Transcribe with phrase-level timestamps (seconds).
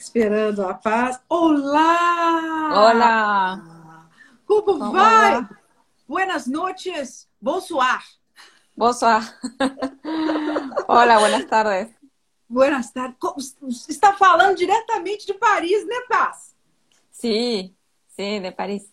[0.00, 1.20] Esperando a paz.
[1.28, 2.70] Olá!
[2.72, 4.08] Olá!
[4.46, 5.46] Como vai?
[6.08, 7.28] Buenas noches.
[7.38, 8.00] Bonsoir.
[8.74, 9.20] Bonsoir.
[10.88, 11.94] Olá, buenas tardes.
[12.48, 13.54] Buenas tardes.
[13.90, 16.56] Está falando diretamente de Paris, né, Paz?
[17.10, 17.76] Sim,
[18.08, 18.90] sim, de Paris.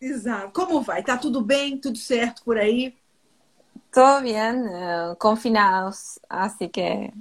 [0.00, 0.50] Exato.
[0.54, 1.02] Como vai?
[1.02, 1.78] Tá tudo bem?
[1.78, 2.96] Tudo certo por aí?
[3.92, 7.12] Todo bien, uh, confinados, así que...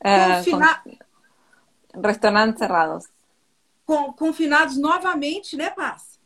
[0.00, 0.82] Uh, Confina...
[0.82, 1.09] con...
[1.94, 3.06] Restaurantes cerrados.
[3.84, 6.18] Com, confinados novamente, né, Paz?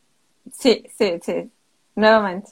[0.51, 1.51] Sim, sim, sim.
[1.95, 2.51] Novamente.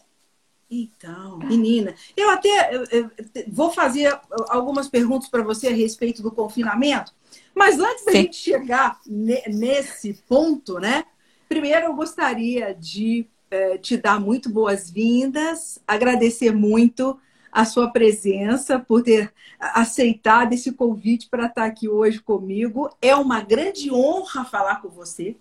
[0.69, 3.11] Então, menina, eu até eu, eu,
[3.47, 7.13] vou fazer algumas perguntas para você a respeito do confinamento,
[7.53, 8.21] mas antes da Sim.
[8.23, 11.05] gente chegar ne, nesse ponto, né?
[11.47, 17.19] Primeiro eu gostaria de eh, te dar muito boas-vindas, agradecer muito
[17.53, 22.89] a sua presença, por ter aceitado esse convite para estar aqui hoje comigo.
[22.99, 25.37] É uma grande honra falar com você.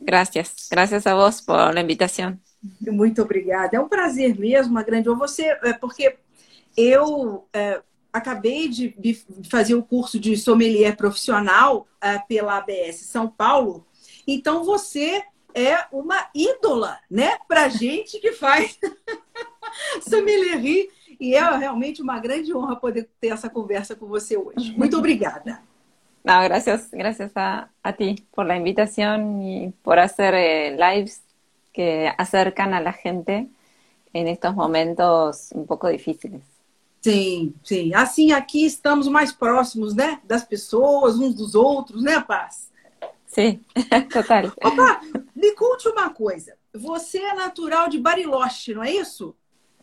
[0.00, 2.38] Gracias, gracias a vos por a invitação.
[2.80, 3.76] Muito obrigada.
[3.76, 5.26] É um prazer mesmo, uma grande honra.
[5.26, 6.16] Você, é, porque
[6.76, 8.94] eu é, acabei de,
[9.50, 13.84] fazer o curso de sommelier profissional é, pela ABS São Paulo.
[14.26, 18.78] Então você é uma ídola, né, para gente que faz
[20.08, 20.90] sommelierie.
[21.20, 24.76] E é realmente uma grande honra poder ter essa conversa com você hoje.
[24.76, 25.60] Muito obrigada.
[26.24, 31.22] No, gracias, gracias a, a ti por la invitación y por hacer eh, lives
[31.72, 33.48] que acercan a la gente
[34.12, 36.42] en estos momentos un poco difíciles.
[37.00, 37.92] Sim, sim.
[37.94, 40.20] Assim aqui estamos mais próximos, né?
[40.22, 42.70] Das pessoas, uns dos outros, né, Paz?
[43.26, 43.60] Sim,
[44.12, 44.52] total.
[44.62, 45.00] Opa,
[45.34, 46.56] me conte uma coisa.
[46.72, 49.34] Você é natural de Bariloche, não é isso?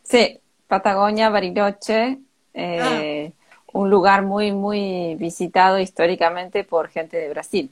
[0.04, 2.20] Sim, Patagônia, Bariloche.
[2.54, 3.40] Eh, ah.
[3.74, 7.70] Um lugar muito, muito visitado historicamente por gente de Brasil.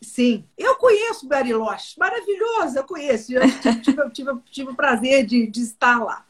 [0.00, 5.46] Sim, eu conheço Bariloche, maravilhoso, eu conheço, eu tive, tive, tive, tive o prazer de,
[5.46, 6.24] de estar lá.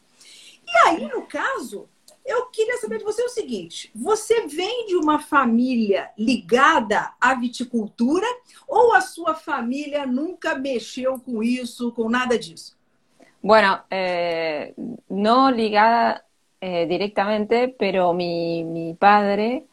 [0.66, 1.88] E aí, no caso,
[2.24, 8.26] eu queria saber de você o seguinte: você vem de uma família ligada à viticultura
[8.66, 12.77] ou a sua família nunca mexeu com isso, com nada disso?
[13.42, 14.74] Bueno, eh,
[15.08, 16.24] no ligada
[16.60, 19.64] eh, directamente, pero mi, mi padre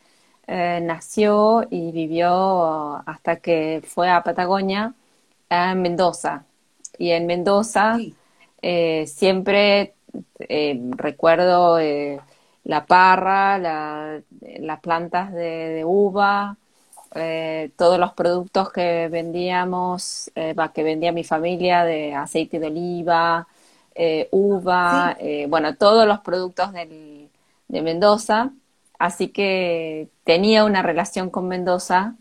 [0.49, 4.95] Eh, nació y vivió hasta que fue a Patagonia,
[5.49, 6.45] en Mendoza.
[6.99, 7.99] Y en Mendoza
[8.61, 9.95] eh, siempre
[10.39, 11.79] eh, recuerdo
[12.63, 16.57] la parra, las plantas de, uva,
[17.77, 20.31] todos los productos que vendíamos,
[20.73, 23.47] que vendía mi familia de aceite de oliva,
[24.31, 25.17] uva,
[25.47, 27.29] bueno, todos los productos de
[27.81, 28.51] Mendoza.
[28.97, 32.15] Así que tenía una relación con Mendoza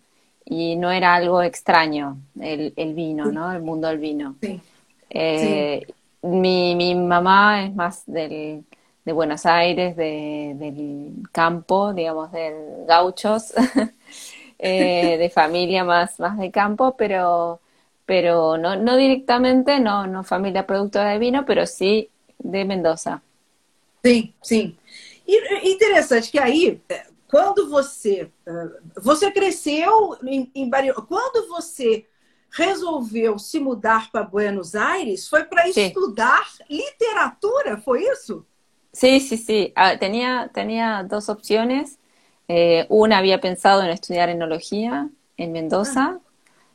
[0.44, 3.52] y no era algo extraño el, vino, ¿no?
[3.52, 4.36] El mundo del vino.
[5.10, 5.86] Eh,
[6.22, 8.64] mi, mi, mamá es más del,
[9.04, 13.54] de Buenos Aires, del campo, digamos, del gauchos,
[14.58, 17.60] eh, de familia más, más de campo, pero,
[18.06, 23.22] pero no, no directamente, no, no familia productora de vino, pero sí de Mendoza.
[24.02, 24.76] Sí, sí.
[25.26, 32.06] E interessante que aí, é, quando você é, você cresceu em, em Bariloche, quando você
[32.50, 38.46] resolveu se mudar para Buenos Aires, foi para estudar literatura, foi isso?
[38.92, 39.72] Sí, sí, sí.
[39.74, 41.98] Ah, tenía, tenía dos opciones.
[42.46, 46.23] Eh, una había pensado en estudiar enología en Mendoza ah.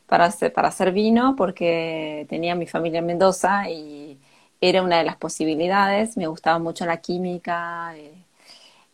[0.10, 4.18] Para, hacer, para hacer vino, porque tenía mi familia en Mendoza y
[4.60, 6.18] era una de las posibilidades.
[6.18, 8.14] Me gustaba mucho la química, eh,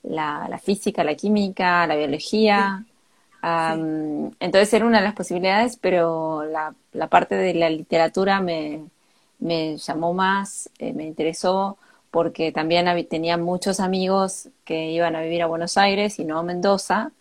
[0.03, 2.85] la, física, la química, la biología.
[3.41, 8.89] Entonces era una de las posibilidades, pero la, parte de la literatura me,
[9.77, 11.77] llamó más, eh, me interesó,
[12.11, 16.43] porque también tenía muchos amigos que iban a vivir a Buenos Aires y no a
[16.43, 17.11] Mendoza.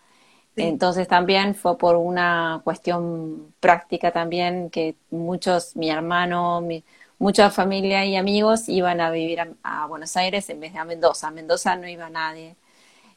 [0.57, 6.85] Entonces también fue por una cuestión práctica también que muchos, mi hermano, mi,
[7.19, 11.29] mucha familia y amigos iban a vivir a, Buenos Aires en vez de a Mendoza.
[11.29, 12.56] A Mendoza no iba nadie.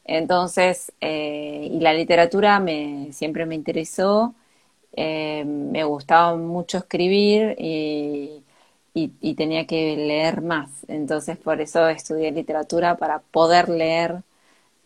[0.05, 4.35] Entonces, eh, y la literatura me, siempre me interesó,
[4.93, 8.43] eh, me gustaba mucho escribir y,
[8.93, 10.69] y, tenía que leer más.
[10.87, 14.23] Entonces, por eso estudié literatura para poder leer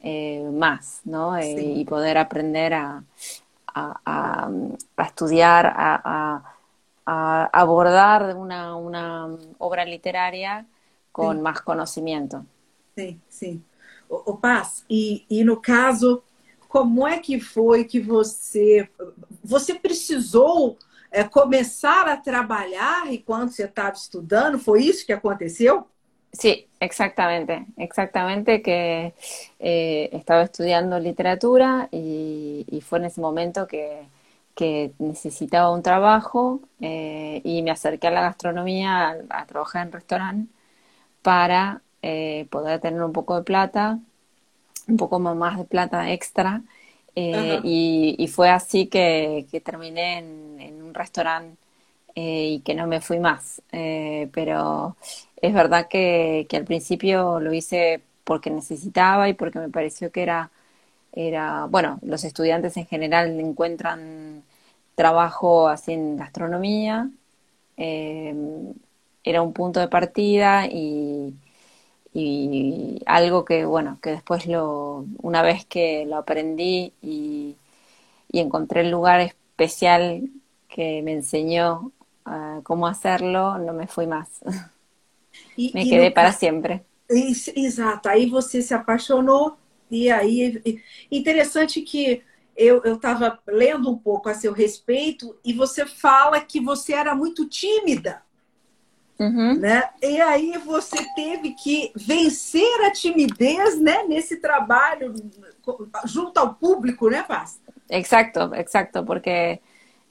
[0.02, 1.40] eh, más, ¿no?
[1.42, 3.04] y poder aprender a,
[3.68, 4.50] a,
[4.98, 6.44] a, estudiar, a,
[7.06, 9.28] abordar una, una
[9.58, 10.66] obra literaria
[11.12, 12.46] con más conocimiento.
[12.96, 13.62] Sí, sí.
[14.12, 16.22] o Paz, e, e no caso,
[16.68, 18.90] como é que foi que você
[19.44, 20.78] você precisou
[21.10, 24.60] é, começar a trabalhar enquanto você estava estudando?
[24.60, 25.88] Foi isso que aconteceu?
[26.34, 29.14] Sí, exactamente, exactamente que
[29.60, 34.04] eh, estaba estudiando literatura y, y, fue en ese momento que,
[34.56, 39.92] que necesitaba un trabajo eh, y me acerqué a la gastronomía, a, a trabajar en
[39.92, 40.54] restaurante
[41.22, 44.00] para eh, poder tener un poco de plata,
[44.88, 46.62] un poco más de plata extra.
[47.16, 51.58] Eh, y, y, fue así que, que terminé en, en, un restaurante
[52.16, 53.62] eh, y que no me fui más.
[53.72, 54.96] Eh, pero
[55.42, 60.52] es verdad que, al principio lo hice porque necesitaba y porque me pareció que era,
[61.14, 64.44] era, bueno, los estudiantes en general encuentran
[64.96, 67.10] trabajo así en gastronomía.
[69.24, 71.36] era un punto de partida y,
[73.06, 77.56] algo que, bueno, que después lo, una vez que lo aprendí y,
[78.34, 80.30] encontré el lugar especial
[80.70, 81.92] que me enseñó
[82.26, 84.42] uh, cómo hacerlo, no me fui más.
[85.58, 86.82] E, me quedé no, para sempre.
[87.10, 89.58] Exato, aí você se apaixonou
[89.90, 90.62] e aí
[91.12, 92.22] interessante que
[92.56, 97.48] eu estava lendo um pouco a seu respeito e você fala que você era muito
[97.48, 98.22] tímida.
[99.20, 99.60] Uhum.
[99.60, 99.84] Né?
[100.02, 105.14] E aí você teve que vencer a timidez né, nesse trabalho
[106.06, 107.62] junto ao público, né, Paz?
[107.88, 109.62] Exacto, exacto, porque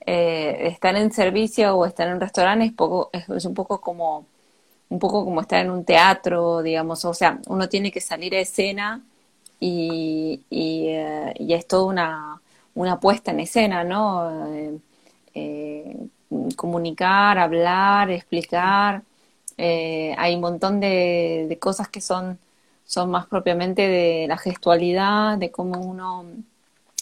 [0.07, 4.27] eh, estar en servicio o estar un restaurante es, poco, es, un poco como
[4.91, 8.41] un poco como estar en un teatro, digamos, o sea, uno tiene que salir a
[8.41, 9.03] escena
[9.61, 12.43] y, y, eh, es toda una,
[12.75, 14.55] una puesta en escena, ¿no?
[14.55, 14.79] Eh,
[15.35, 15.97] eh
[16.57, 19.03] comunicar, hablar, explicar.
[19.59, 22.39] Hay un montón de, de, cosas que son,
[22.85, 26.25] son más propiamente de la gestualidad, de cómo uno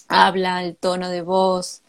[0.08, 1.82] habla, el tono de voz,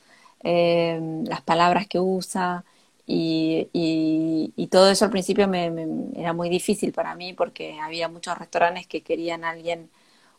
[0.44, 2.66] las palabras que usa.
[3.11, 7.79] Y, y, y, todo eso al principio me, me, era muy difícil para mí porque
[7.79, 9.89] había muchos restaurantes que querían a alguien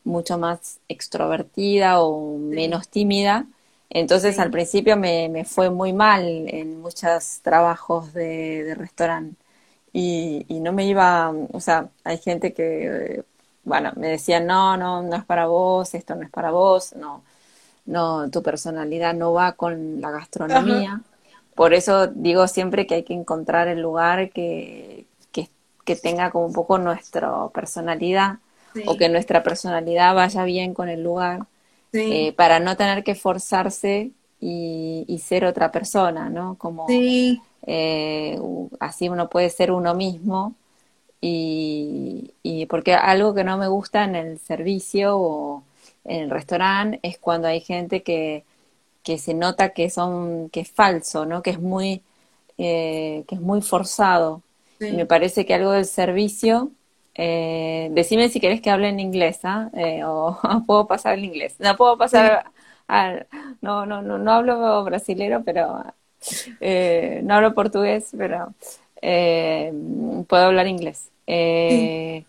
[0.05, 3.47] mucho más extrovertida o menos tímida
[3.91, 9.37] entonces al principio me, me, fue muy mal en muchos trabajos de, de restaurante
[9.93, 13.25] y, y, no me iba, o sea, hay gente que,
[13.65, 17.25] bueno, me decían, no, no, no es para vos, esto no es para vos, no,
[17.87, 20.93] no, tu personalidad no va con la gastronomía.
[20.93, 21.10] Ajá.
[21.55, 25.49] Por eso digo siempre que hay que encontrar el lugar que, que,
[25.85, 28.39] que tenga como un poco nuestra personalidad
[28.75, 28.83] sí.
[28.87, 31.47] o que nuestra personalidad vaya bien con el lugar
[31.93, 31.99] sí.
[32.13, 34.11] eh, para no tener que forzarse
[34.41, 36.55] y, y, ser otra persona, ¿no?
[36.55, 37.41] Como sí.
[37.67, 38.39] eh,
[38.79, 40.55] así uno puede ser uno mismo
[41.21, 45.63] y, y, porque algo que no me gusta en el servicio o
[46.05, 48.45] en el restaurante es cuando hay gente que,
[49.03, 51.43] que se nota que son que es falso, ¿no?
[51.43, 52.03] Que es muy
[52.59, 54.43] eh, que es muy forzado.
[54.79, 54.93] Sí.
[54.93, 56.71] me parece que algo del servicio
[57.15, 59.71] eh, decime si querés que hable en inglés, ¿ah?
[59.75, 61.57] eh, o puedo pasar al inglés.
[61.59, 62.53] No puedo pasar sí.
[62.87, 63.27] al,
[63.63, 65.85] no, no, no, no hablo brasilero, pero
[66.61, 68.55] no hablo portugués, pero
[69.01, 71.11] puedo hablar inglés.
[71.27, 72.27] Sí.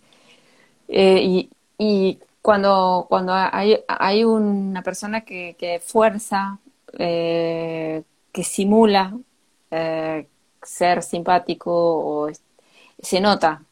[0.87, 6.59] y, y cuando, cuando hay, hay una persona que, que fuerza,
[6.97, 8.03] que
[8.43, 9.17] simula
[10.63, 12.29] ser simpático, o
[13.01, 13.63] se nota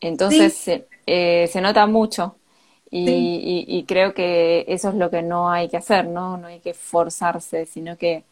[0.00, 0.62] entonces sí.
[0.62, 2.36] se, eh, se, nota mucho
[2.90, 3.66] y, sí.
[3.68, 6.36] y, y, creo que eso es lo que no hay que hacer, ¿no?
[6.36, 8.24] No hay que forzarse, sino que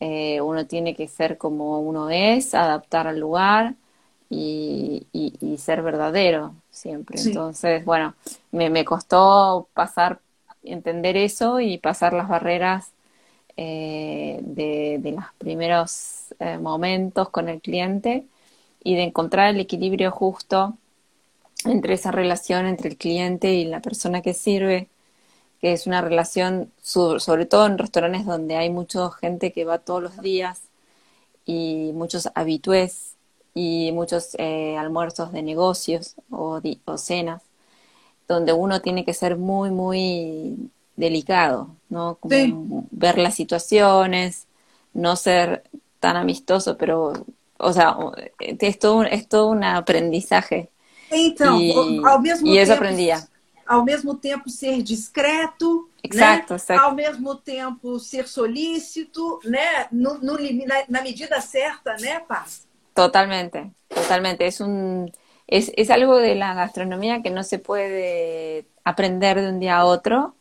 [0.00, 3.74] eh, uno tiene que ser como uno es, adaptar al lugar
[4.34, 7.18] y, y ser verdadero siempre.
[7.18, 7.28] Sí.
[7.28, 8.14] Entonces, bueno,
[8.50, 10.20] me, me, costó pasar,
[10.64, 12.92] entender eso y pasar las barreras
[13.56, 18.24] eh, de, de, los primeros eh, momentos con el cliente
[18.82, 20.76] y de encontrar el equilibrio justo
[21.64, 24.88] entre esa relación entre el cliente y la persona que sirve,
[25.60, 30.02] que es una relación, sobre todo en restaurantes donde hay mucha gente que va todos
[30.02, 30.62] los días
[31.44, 33.12] y muchos habitués
[33.54, 37.42] y muchos eh, almuerzos de negocios o, o, cenas,
[38.28, 42.16] donde uno tiene que ser muy, muy delicado, ¿no?
[42.16, 42.54] Como sí.
[42.90, 44.46] ver las situaciones,
[44.94, 45.64] no ser
[46.00, 47.12] tan amistoso, pero,
[47.58, 47.96] o sea,
[48.38, 50.70] es todo, es todo un aprendizaje
[51.12, 53.28] Então, e, ao mesmo e tempo, aprendia.
[53.66, 56.58] Ao mesmo tempo ser discreto, Exato, né?
[56.58, 56.82] certo.
[56.82, 59.86] ao mesmo tempo ser solícito, né?
[59.92, 62.66] No, no, na, na, medida certa, né, Paz?
[62.94, 64.46] Totalmente, totalmente.
[64.46, 65.12] Es un
[65.52, 69.84] es, es algo de la gastronomía que no se puede aprender de un día a
[69.84, 70.34] otro,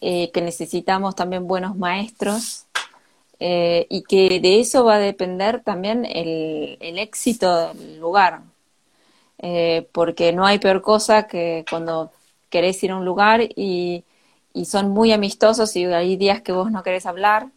[0.00, 2.66] eh, que necesitamos también buenos maestros
[3.40, 8.42] eh, y que de eso va a depender también el, el éxito del lugar.
[9.38, 12.12] Eh, porque no hay peor cosa que cuando
[12.48, 14.04] querés ir a un lugar y,
[14.54, 17.48] y, son muy amistosos y hay días que vos no querés hablar.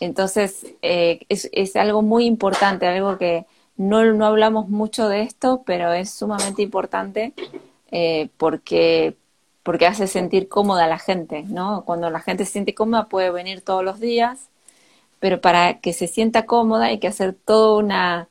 [0.00, 3.44] Entonces, es, es, algo muy importante, algo que
[3.76, 7.34] no, no, hablamos mucho de esto, pero es sumamente importante
[8.36, 9.16] porque
[9.62, 11.84] porque hace sentir cómoda a la gente, ¿no?
[11.84, 14.48] Cuando la gente se siente cómoda puede venir todos los días,
[15.20, 18.28] pero para que se sienta cómoda hay que hacer todo una,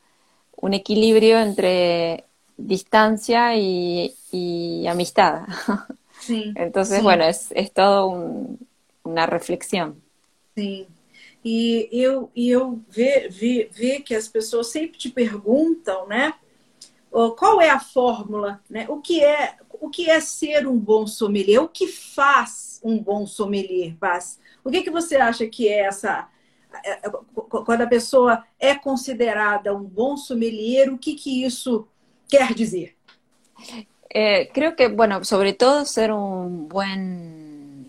[0.56, 2.24] un equilibrio entre
[2.58, 5.42] distancia y, y amistad.
[6.20, 7.02] Sí, Entonces, sí.
[7.02, 8.58] bueno, es, es todo un,
[9.04, 9.96] uma reflexão.
[10.54, 10.86] Sim.
[11.44, 16.34] E eu, e eu ver, ver, ver que as pessoas sempre te perguntam, né?
[17.36, 18.86] Qual é a fórmula, né?
[18.88, 21.60] O que é o que é ser um bom sommelier?
[21.60, 24.38] O que faz um bom sommelier, Vaz?
[24.62, 26.28] O que, que você acha que é essa.
[26.84, 27.10] É, é,
[27.48, 31.86] quando a pessoa é considerada um bom sommelier, o que, que isso
[32.28, 32.96] quer dizer?
[34.08, 37.86] Eh, creo que, bueno, sobre todo ser un buen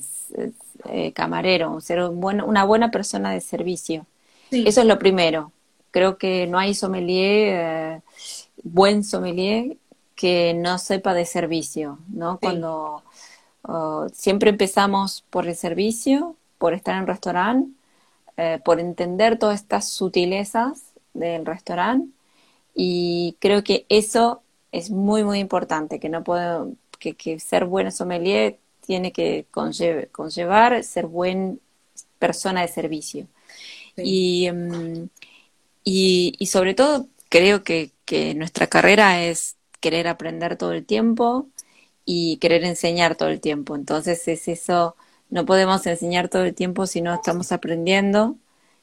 [0.85, 4.05] eh, camarero, ser un buen, una buena persona de servicio.
[4.49, 4.63] Sí.
[4.67, 5.51] Eso es lo primero.
[5.91, 8.01] Creo que no hay sommelier, eh,
[8.63, 9.77] buen sommelier,
[10.15, 12.33] que no sepa de servicio, ¿no?
[12.33, 12.39] Sí.
[12.41, 13.03] Cuando
[13.67, 17.71] uh, siempre empezamos por el servicio, por estar en el restaurante,
[18.37, 22.09] eh, por entender todas estas sutilezas del restaurante
[22.73, 27.91] y creo que eso es muy muy importante, que no puedo, que, que ser buen
[27.91, 31.59] sommelier tiene que conllevar ser buen
[32.19, 33.27] persona de servicio.
[33.95, 34.01] Sí.
[34.05, 34.49] Y,
[35.83, 41.47] y, y, sobre todo creo que, que nuestra carrera es querer aprender todo el tiempo
[42.05, 43.75] y querer enseñar todo el tiempo.
[43.75, 44.95] Entonces es eso,
[45.29, 48.37] no podemos enseñar todo el tiempo si no estamos aprendiendo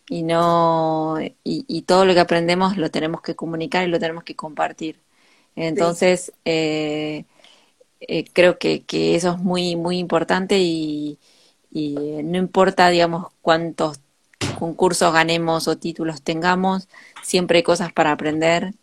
[0.09, 4.25] y no y, y todo lo que aprendemos lo tenemos que comunicar y lo tenemos
[4.25, 5.01] que compartir.
[5.57, 6.33] Entonces sí.
[6.45, 7.25] eh,
[8.01, 11.19] eh, creo que, que, eso es muy muy importante y,
[11.71, 14.01] y no importa digamos cuántos
[14.59, 16.89] concursos ganemos o títulos tengamos,
[17.23, 18.75] siempre hay cosas para aprender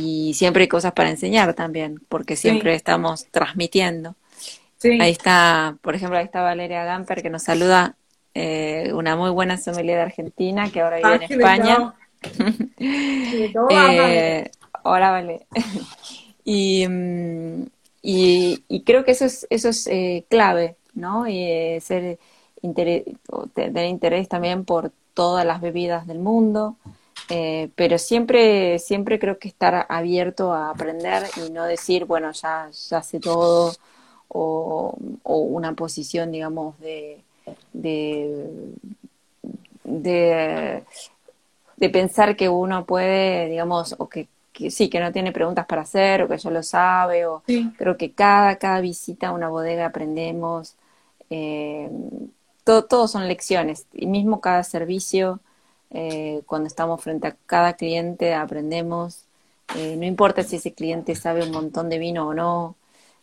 [0.00, 2.76] y siempre hay cosas para enseñar también, porque siempre sí.
[2.76, 4.14] estamos transmitiendo.
[4.78, 4.98] Sí.
[5.00, 7.96] Ahí está, por ejemplo, ahí está Valeria Gamper que nos saluda,
[8.34, 11.94] eh, una muy buena sommelier de Argentina que ahora vive ah, en España.
[13.70, 14.50] eh,
[14.82, 15.46] hola, Vale.
[16.44, 17.64] y, mm,
[18.02, 21.28] y, y, creo que eso es, eso es eh, clave, ¿no?
[21.28, 22.18] Y eh, ser
[22.62, 23.04] interés,
[23.54, 26.76] tener interés también por todas las bebidas del mundo.
[27.28, 32.68] Eh, pero siempre, siempre creo que estar abierto a aprender y no decir, bueno, ya,
[32.70, 33.72] ya sé todo,
[34.28, 37.22] o, o una posición, digamos, de,
[37.72, 38.74] de,
[39.84, 40.84] de,
[41.76, 45.82] de, pensar que uno puede, digamos, o que, que, sí, que no tiene preguntas para
[45.82, 47.72] hacer, o que ya lo sabe, o sí.
[47.76, 50.76] creo que cada, cada visita a una bodega aprendemos,
[51.30, 51.90] eh,
[52.64, 55.40] todo, todo son lecciones, y mismo cada servicio
[55.90, 59.24] eh, cuando estamos frente a cada cliente aprendemos,
[59.76, 62.76] eh, no importa si ese cliente sabe un montón de vino o no,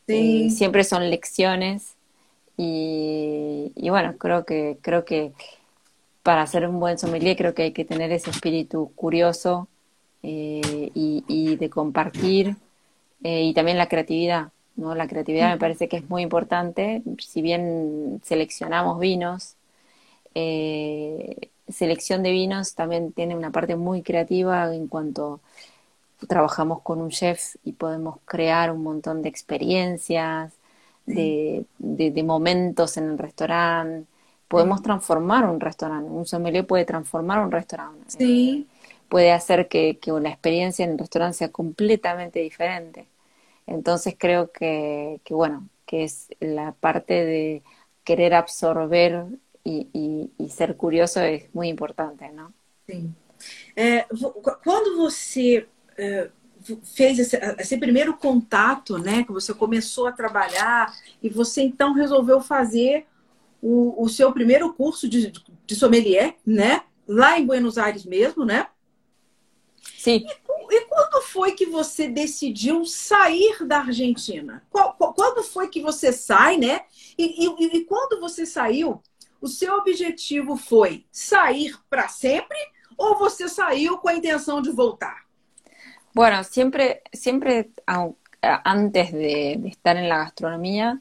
[0.07, 0.47] sí.
[0.47, 1.95] eh, siempre son lecciones
[2.57, 5.31] y, y, bueno, creo que, creo que
[6.23, 9.67] para ser un buen sommelier creo que hay que tener ese espíritu curioso
[10.23, 12.55] eh, y, y, de compartir
[13.23, 14.51] eh, y también la creatividad.
[14.75, 14.95] ¿no?
[14.95, 19.55] La creatividad me parece que es muy importante, si bien seleccionamos vinos,
[20.35, 25.39] eh, selección de vinos también tiene una parte muy creativa en cuanto
[26.27, 30.53] trabajamos con un chef y podemos crear un montón de experiencias,
[31.05, 34.05] de, de, de momentos en el restaurante.
[34.47, 34.83] Podemos sí.
[34.83, 36.09] transformar un restaurante.
[36.09, 38.03] Un sommelier puede transformar un restaurante.
[38.07, 38.67] Sí.
[39.09, 43.07] Puede hacer que, que la experiencia en el restaurante sea completamente diferente.
[43.67, 47.63] Entonces creo que, que, bueno, que es la parte de
[48.03, 49.25] querer absorber
[49.65, 52.51] e, ser curioso é muito importante, não?
[52.87, 53.13] Sim.
[53.75, 54.05] É,
[54.63, 56.29] quando você é,
[56.83, 62.41] fez esse, esse, primeiro contato, né, que você começou a trabalhar e você então resolveu
[62.41, 63.05] fazer
[63.61, 65.31] o, o seu primeiro curso de,
[65.65, 68.67] de sommelier, né, lá em Buenos Aires mesmo, né?
[69.99, 70.25] Sim.
[70.25, 74.63] E, e, quando foi que você decidiu sair da Argentina?
[74.69, 76.83] Qual, qual, quando foi que você sai, né?
[77.17, 79.03] E, e, e quando você saiu,
[79.41, 82.57] o seu objetivo foi sair para sempre
[82.97, 85.25] ou você saiu com a intenção de voltar?
[86.13, 87.69] Bueno, siempre, siempre
[88.63, 90.97] antes de, de estar en la gastronomía,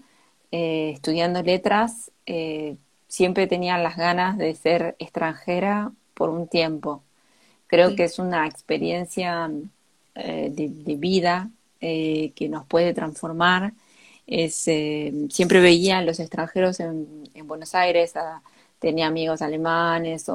[0.50, 2.76] eh, estudiando letras, eh,
[3.06, 7.04] siempre tenía las ganas de ser extranjera por un tiempo.
[7.68, 9.50] Creo que es una experiencia
[10.14, 13.72] eh, de, vida eh, que nos puede transformar.
[14.26, 18.14] Es, eh, siempre veía a los extranjeros en, Buenos Aires,
[18.80, 20.26] tenía amigos alemanes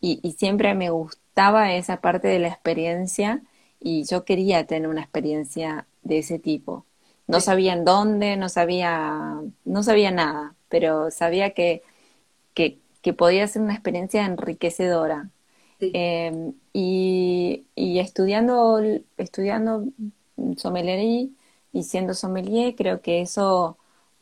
[0.00, 3.42] y, y, siempre me gustaba esa parte de la experiencia
[3.80, 6.86] y yo quería tener una experiencia de ese tipo.
[7.26, 11.82] No sabía en dónde, no sabía, no sabía nada, pero sabía que,
[12.54, 12.78] que,
[13.14, 15.30] podía ser una experiencia enriquecedora.
[15.80, 18.80] Em, y, y, estudiando,
[19.18, 19.84] estudiando
[20.56, 21.28] sommelería
[21.72, 23.76] y siendo sommelier, creo que eso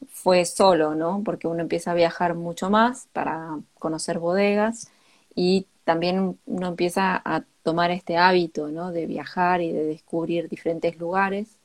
[0.09, 1.23] fue solo, ¿no?
[1.25, 4.91] Porque uno empieza a viajar mucho más para conocer bodegas
[5.35, 8.93] y también uno empieza a tomar este hábito, ¿no?
[8.93, 11.59] De viajar y de descubrir diferentes lugares.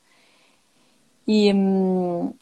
[1.26, 2.32] Y, mm,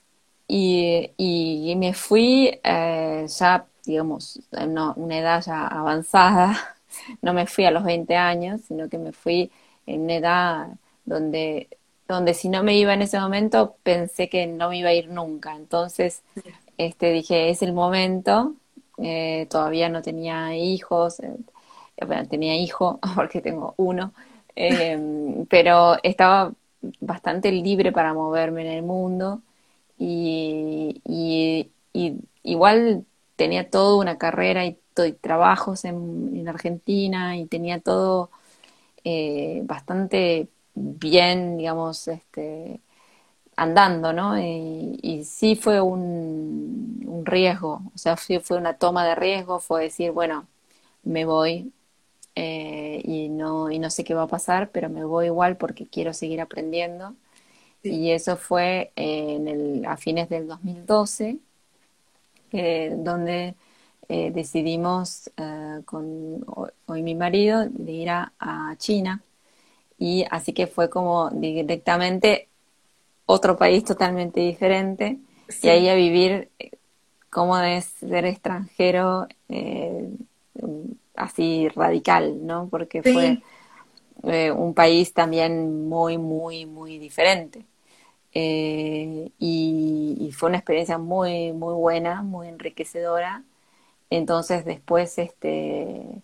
[0.48, 6.75] y, me fui eh, ya, digamos, en una edad ya avanzada,
[7.22, 9.50] no me fui a los 20 años, sino que me fui
[9.86, 10.68] en una edad
[11.04, 11.68] donde,
[12.08, 15.08] donde si no me iba en ese momento pensé que no me iba a ir
[15.08, 15.56] nunca.
[15.56, 16.22] Entonces
[16.78, 18.54] este, dije, es el momento,
[18.98, 21.36] eh, todavía no tenía hijos, eh,
[22.28, 24.12] tenía hijo porque tengo uno,
[25.48, 26.52] pero estaba
[27.00, 29.42] bastante libre para moverme en el mundo
[29.98, 31.00] y,
[32.42, 33.04] igual
[33.36, 34.78] tenía toda una carrera y,
[35.20, 38.30] trabajos en, Argentina y tenía todo
[39.04, 42.80] eh, bastante bien, digamos, este,
[43.56, 44.38] andando, ¿no?
[44.40, 49.84] Y, sí fue un, un, riesgo, o sea, fue, fue una toma de riesgo, fue
[49.84, 50.46] decir, bueno,
[51.04, 51.72] me voy,
[52.36, 55.86] eh, y, no, y no sé qué va a pasar, pero me voy igual porque
[55.86, 57.14] quiero seguir aprendiendo.
[57.82, 61.38] Y eso fue en el, a fines del 2012,
[62.52, 63.54] eh, donde
[64.08, 65.30] eh, decidimos
[65.84, 66.44] con
[66.86, 69.22] hoy mi marido de ir a, China.
[69.98, 72.48] Y así que fue como directamente
[73.26, 75.18] otro país totalmente diferente.
[75.62, 76.50] Y ahí a vivir
[77.30, 79.26] como de ser extranjero
[81.16, 82.68] así radical, ¿no?
[82.68, 83.40] Porque fue
[84.22, 87.64] eh, un país también muy, muy, muy diferente.
[88.32, 93.42] Eh, y, fue una experiencia muy, muy buena, muy enriquecedora.
[94.10, 96.22] Entonces después, este,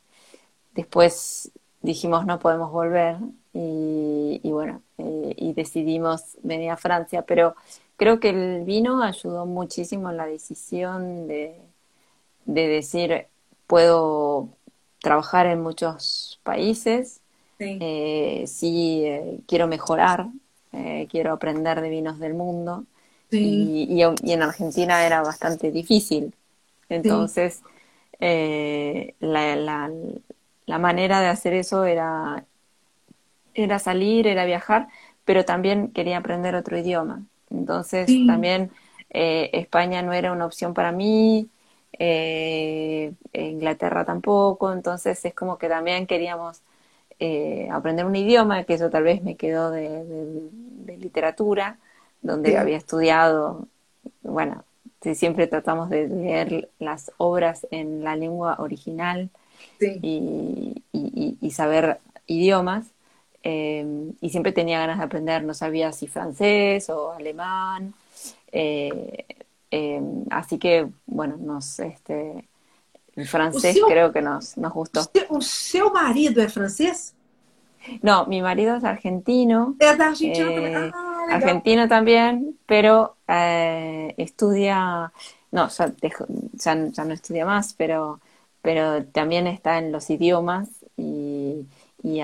[0.74, 3.16] después dijimos no podemos volver
[3.54, 7.54] y, bueno, eh, y decidimos venir a Francia, pero
[7.96, 11.60] creo que el vino ayudó muchísimo en la decisión de,
[12.46, 13.26] de decir
[13.66, 14.48] puedo
[15.00, 17.20] trabajar en muchos países.
[17.58, 20.28] Sí, eh, eh, quiero mejorar,
[21.10, 22.84] quiero aprender de vinos del mundo.
[23.30, 26.34] Y, en Argentina era bastante difícil.
[26.88, 27.62] Entonces,
[29.20, 29.90] la,
[30.78, 32.44] manera de hacer eso era,
[33.54, 34.88] era salir, era viajar,
[35.24, 37.22] pero también quería aprender otro idioma.
[37.50, 38.70] Entonces, también
[39.10, 41.50] España no era una opción para mí,
[41.98, 46.62] eh, Inglaterra tampoco, entonces es como que también queríamos
[47.18, 50.50] eh, aprender un idioma, que eso tal vez me quedó de,
[50.98, 51.78] literatura,
[52.22, 53.66] donde había estudiado,
[54.22, 54.64] bueno,
[55.14, 59.30] siempre tratamos de leer las obras en la lengua original
[59.80, 60.82] y,
[61.50, 62.86] saber idiomas.
[63.44, 67.92] Eh, y siempre tenía ganas de aprender, no sabía si francés o alemán.
[68.52, 69.24] Eh,
[69.72, 72.46] Em, así que, bueno, nos, este,
[73.16, 75.06] el francés creo que nos, nos gustó.
[75.06, 77.14] ¿Tu seu marido es francés?
[78.02, 79.74] No, mi marido es argentino.
[79.78, 80.50] Es argentino.
[80.50, 85.12] Eh, ah, argentino también, pero eh, estudia,
[85.50, 88.20] no, ya, ya, no estudia más, pero,
[88.60, 91.66] pero también está en los idiomas y,
[92.02, 92.20] y,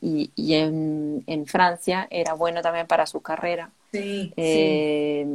[0.00, 3.70] y, y en, en, Francia era bueno también para su carrera.
[3.92, 5.26] Sí, eh,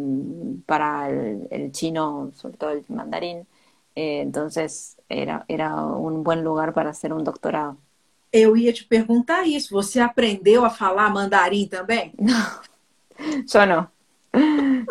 [0.65, 3.45] para el, chino, sobre todo el mandarín.
[3.95, 7.78] Eh, entonces era, era un buen lugar para hacer un doctorado.
[8.36, 9.74] Eu ia te perguntar isso.
[9.74, 12.12] Você aprendeu a falar mandarim também?
[12.19, 12.60] Não,
[13.17, 13.89] yo no.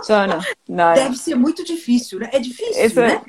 [0.08, 0.40] Yo no.
[0.68, 2.30] no Debe ser muito difícil, né?
[2.32, 3.20] É difícil, Eso, né?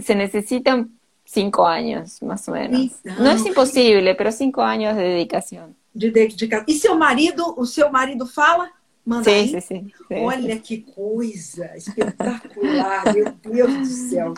[0.00, 0.90] se necesitan
[1.24, 2.92] cinco años, más o menos.
[3.04, 5.74] No es imposible, pero cinco años de dedicación.
[5.94, 6.64] De dedicação.
[6.68, 8.70] E seu marido, o seu marido fala?
[9.04, 9.48] Mandarim?
[9.48, 14.34] Sim, sim, sim, Olha que coisa espetacular, meu Deus do céu.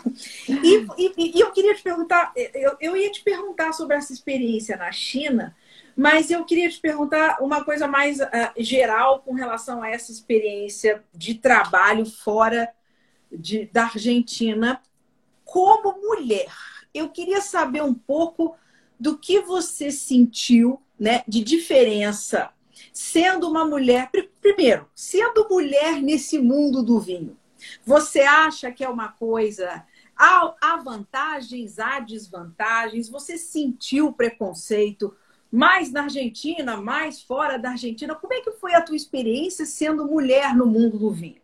[0.49, 4.75] E, e, e, eu queria te perguntar, eu, eu ia te perguntar sobre essa experiência
[4.75, 5.55] na China,
[5.97, 11.03] mas eu queria te perguntar uma coisa mais uh, geral com relação a essa experiência
[11.11, 12.71] de trabalho fora
[13.31, 14.79] de, da Argentina
[15.43, 16.53] como mulher.
[16.93, 18.55] Eu queria saber um pouco
[18.99, 22.51] do que você sentiu né, de diferença
[22.93, 24.11] sendo uma mulher.
[24.39, 27.35] Primeiro, sendo mulher nesse mundo do vinho,
[27.83, 29.83] você acha que é uma coisa.
[30.15, 33.09] Há, há vantagens, há desvantagens?
[33.09, 35.15] Você sentiu preconceito
[35.51, 38.15] mais na Argentina, mais fora da Argentina?
[38.15, 41.41] Como é que foi a tua experiência sendo mulher no mundo do vinho?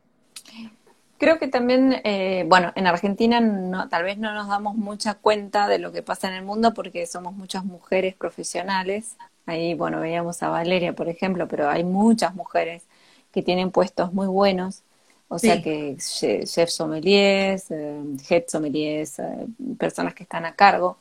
[1.17, 5.69] Creo que también, eh, bueno, en Argentina no, tal vez no nos damos mucha cuenta
[5.69, 9.15] de lo que pasa en el mundo porque somos muchas mujeres profesionales.
[9.45, 12.83] Ahí, bueno, veíamos a Valeria, por ejemplo, pero hay muchas mujeres
[13.31, 14.83] que tienen puestos muy buenos.
[15.29, 19.47] O sea que chef sommeliers, eh, head sommeliers, eh,
[19.79, 20.97] personas que están a cargo.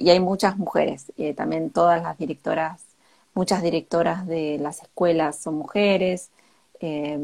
[0.00, 1.12] Y hay muchas mujeres.
[1.36, 2.82] también todas las directoras,
[3.34, 6.30] muchas directoras de las escuelas son mujeres
[6.80, 7.18] eh,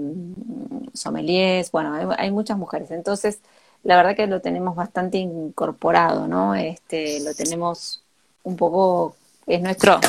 [0.92, 2.90] sommeliers, bueno, hay, muchas mujeres.
[2.90, 3.40] Entonces,
[3.82, 6.54] la verdad que lo tenemos bastante incorporado, ¿no?
[6.54, 8.02] Este, lo tenemos
[8.42, 10.00] un poco, es nuestro...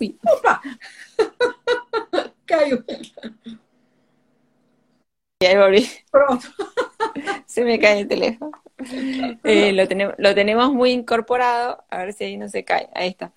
[0.00, 0.18] Uy.
[2.46, 2.84] Cayó.
[6.10, 6.48] Pronto.
[7.46, 8.61] Se me cae el teléfono.
[9.44, 11.84] Eh, lo, tenemos, lo tenemos muy incorporado.
[11.90, 12.88] A ver si ahí no se cae.
[12.94, 13.32] Ahí está.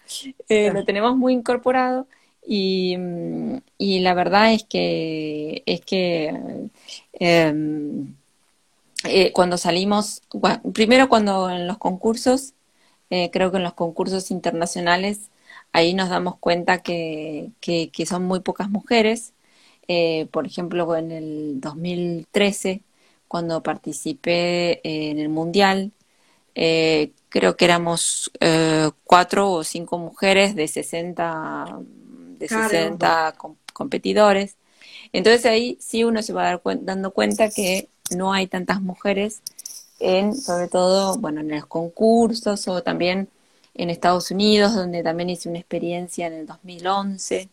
[0.49, 2.08] Eh, lo tenemos muy incorporado
[2.45, 2.97] y,
[3.77, 6.69] y, la verdad es que, es que
[7.13, 8.15] em,
[9.05, 10.21] eh, cuando salimos,
[10.73, 12.53] primero cuando en los concursos,
[13.10, 15.29] creo que en los concursos internacionales,
[15.71, 19.34] ahí nos damos cuenta que, que, son muy pocas mujeres.
[20.31, 22.81] Por ejemplo, en el 2013,
[23.28, 25.92] cuando participé en el Mundial,
[26.54, 28.32] creo que éramos
[29.04, 31.80] cuatro o cinco mujeres de 60
[32.38, 33.36] de 60
[33.74, 34.56] competidores.
[35.12, 39.42] Entonces ahí sí uno se va dando cuenta que no hay tantas mujeres
[40.00, 43.30] en, sobre todo, bueno, en los concursos o también
[43.74, 47.50] en Estados Unidos, donde también hice una experiencia en el 2011.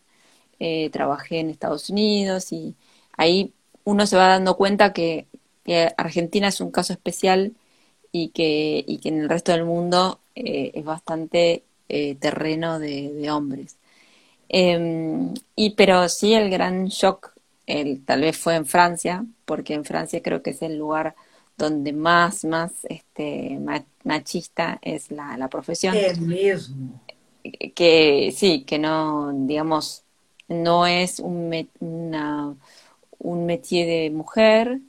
[0.59, 2.75] Eh, trabajé en Estados Unidos y
[3.17, 5.27] ahí uno se va dando cuenta que,
[5.97, 7.53] Argentina es un caso especial
[8.11, 13.31] y que, y que en el resto del mundo eh, es bastante eh, terreno de
[13.31, 13.77] hombres.
[14.55, 17.31] Em, y pero sí el gran shock,
[17.65, 21.15] el, tal vez fue en Francia, porque en Francia creo que es el lugar
[21.57, 23.59] donde más, más este,
[24.03, 25.95] machista es la, la profesión.
[25.95, 27.01] Es mismo.
[27.73, 30.03] Que sí, que no, digamos,
[30.47, 32.55] no es un, una,
[33.17, 34.79] un métier de mujer.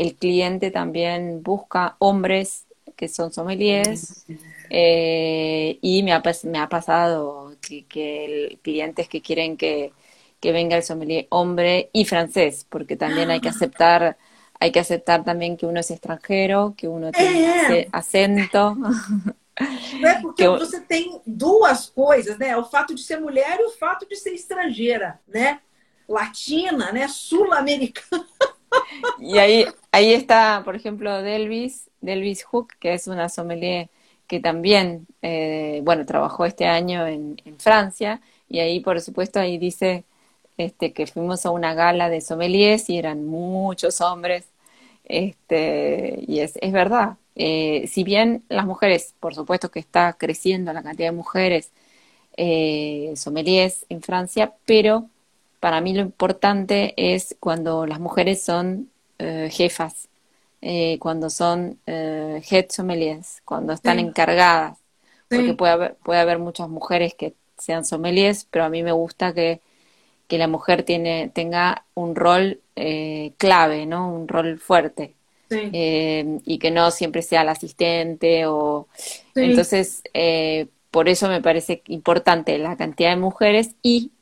[0.00, 2.64] El cliente también busca hombres
[2.96, 4.24] que son sommeliers.
[4.70, 9.92] Eh, y me ha, me ha pasado que, que clientes que quieren que,
[10.40, 14.16] que, venga el sommelier hombre y francés, porque también hay que aceptar,
[14.58, 18.78] hay que aceptar también que uno es extranjero, que uno tiene acento.
[20.02, 20.58] É porque eu...
[20.58, 22.56] você tem duas coisas, né?
[22.56, 25.60] O fato de ser mulher e o fato de ser estrangeira, né?
[26.08, 27.06] Latina, né?
[27.06, 28.26] Sul-americana.
[29.18, 33.88] Y ahí, ahí está, por ejemplo, Delvis, Delvis Hook, que es una sommelier
[34.26, 40.04] que también, eh, bueno, trabajó este año en, Francia y ahí, por supuesto, ahí dice
[40.56, 44.46] este, que fuimos a una gala de sommeliers y eran muchos hombres,
[45.04, 47.16] este, y es, es verdad.
[47.36, 51.72] Eh, si bien las mujeres, por supuesto que está creciendo la cantidad de mujeres
[52.36, 55.08] eh, sommeliers en Francia, pero
[55.60, 60.10] para mí lo importante es cuando las mujeres son eh, jefas
[60.62, 64.76] eh, cuando son eh, head sommeliers, cuando están encargadas,
[65.28, 69.32] porque puede haber, puede haber muchas mujeres que sean sommeliers, pero a mí me gusta
[69.32, 69.62] que,
[70.28, 74.12] que la mujer tiene, tenga un rol eh, clave, ¿no?
[74.12, 75.14] Un rol fuerte.
[75.52, 78.86] Eh, y que no siempre sea la asistente o
[79.34, 80.00] entonces
[80.92, 84.12] por eso me parece importante la cantidad de mujeres y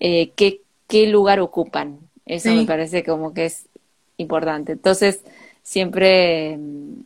[0.00, 3.66] qué, qué lugar ocupan eso me parece como que es
[4.16, 5.22] importante entonces
[5.62, 7.00] siempre mm,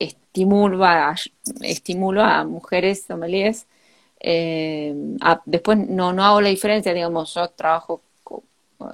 [0.00, 1.14] estimulo a,
[1.62, 3.66] estimulo a mujeres sommeliers.
[4.20, 4.94] Eh,
[5.44, 8.02] después no, no hago la diferencia, digamos, yo trabajo,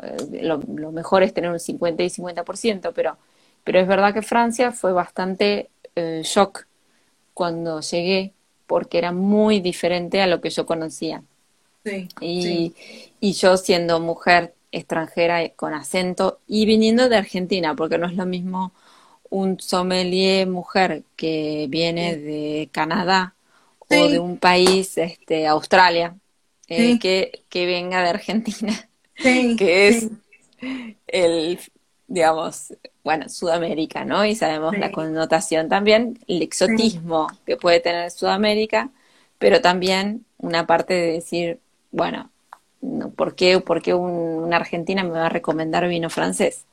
[0.02, 0.58] eh, lo,
[0.92, 3.16] mejor es tener un 50 y 50%, pero,
[3.64, 6.66] pero es verdad que Francia fue bastante eh, shock
[7.34, 8.32] cuando llegué,
[8.66, 11.22] porque era muy diferente a lo que yo conocía.
[12.20, 12.74] Y,
[13.20, 18.26] y yo siendo mujer extranjera con acento y viniendo de Argentina, porque no es lo
[18.26, 18.72] mismo
[19.30, 23.34] un sommelier mujer que viene de Canadá
[23.88, 26.16] o de un país, este, Australia,
[26.68, 30.08] eh, que, que, venga de Argentina, que es
[31.06, 31.58] el,
[32.08, 34.24] digamos, bueno, Sudamérica, ¿no?
[34.24, 38.90] Y sabemos la connotación también, el exotismo que puede tener Sudamérica
[39.38, 41.60] pero también una parte de decir,
[41.96, 42.30] bueno,
[43.16, 46.66] ¿por qué, por qué una argentina me va a recomendar vino francés?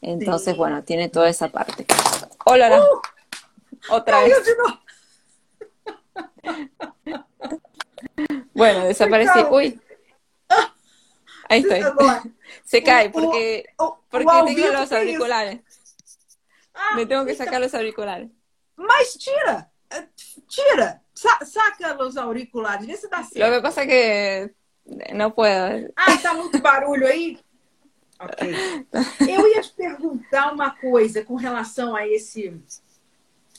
[0.00, 1.86] Entonces, bueno, tiene toda esa parte.
[2.44, 3.00] Hola, uh,
[3.88, 4.34] otra vez.
[8.52, 9.38] bueno, desaparecí.
[9.48, 9.80] Uy.
[11.48, 11.80] Ahí estoy.
[12.64, 13.66] Se cae porque,
[14.10, 15.60] porque tengo los auriculares.
[16.74, 18.28] Ah, me tengo que sacar los auriculares.
[18.74, 20.08] Mas tira, eh,
[20.48, 23.38] tira, saca los auriculares, vê se dá certo.
[23.38, 24.63] Lo que pasa es que
[25.12, 25.92] não puedo.
[25.96, 27.38] Ah, tá muito barulho aí?
[28.18, 28.86] Ok.
[29.28, 32.54] Eu ia te perguntar uma coisa com relação a esse,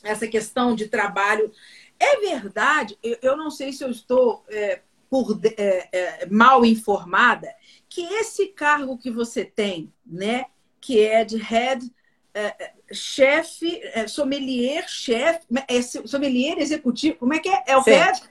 [0.04, 1.52] essa questão de trabalho.
[2.00, 7.54] É verdade, eu, não sei se eu estou é, por, é, é, mal informada,
[7.88, 10.46] que esse cargo que você tem, né,
[10.82, 11.90] que é de head
[12.34, 17.64] é, chefe, é, sommelier, chefe, é, sommelier executivo, como é que é?
[17.66, 17.92] É o Sim.
[17.92, 18.22] head?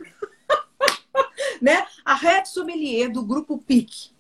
[1.61, 1.87] né?
[2.05, 4.12] A head sommelier do grupo PIC.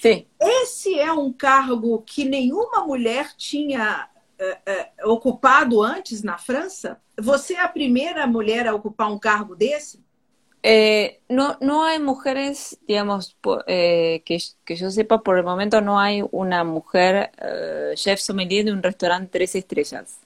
[0.00, 0.26] Sim.
[0.40, 4.08] Esse é um cargo que nenhuma mulher tinha
[4.38, 7.00] é, é, ocupado antes na França?
[7.16, 10.02] Você é a primeira mulher a ocupar um cargo desse?
[10.64, 15.98] Eh, no, no hay mujeres, digamos, eh, que, que, yo sepa, por el momento no
[15.98, 20.18] hay una mujer eh, chef sommelier de un restaurante tres estrellas.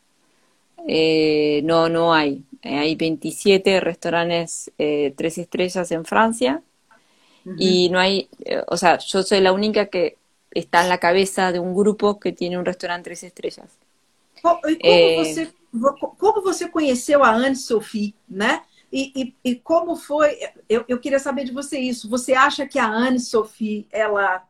[0.87, 2.45] Eh, no, no hay.
[2.67, 6.63] Eh, hay 27 restaurantes tres estrellas en Francia
[7.59, 8.29] y no hay,
[8.67, 10.17] o sea, yo soy la única que
[10.51, 13.79] está en la cabeza de un grupo que tiene un restaurante tres estrellas.
[14.43, 15.53] Como, você,
[16.19, 18.63] como você conheceu a Anne-Sophie, né?
[18.93, 20.39] E, e, e, como foi?
[20.69, 22.09] Eu, eu queria saber de você isso.
[22.09, 24.47] Você acha que a Anne Sophie ela,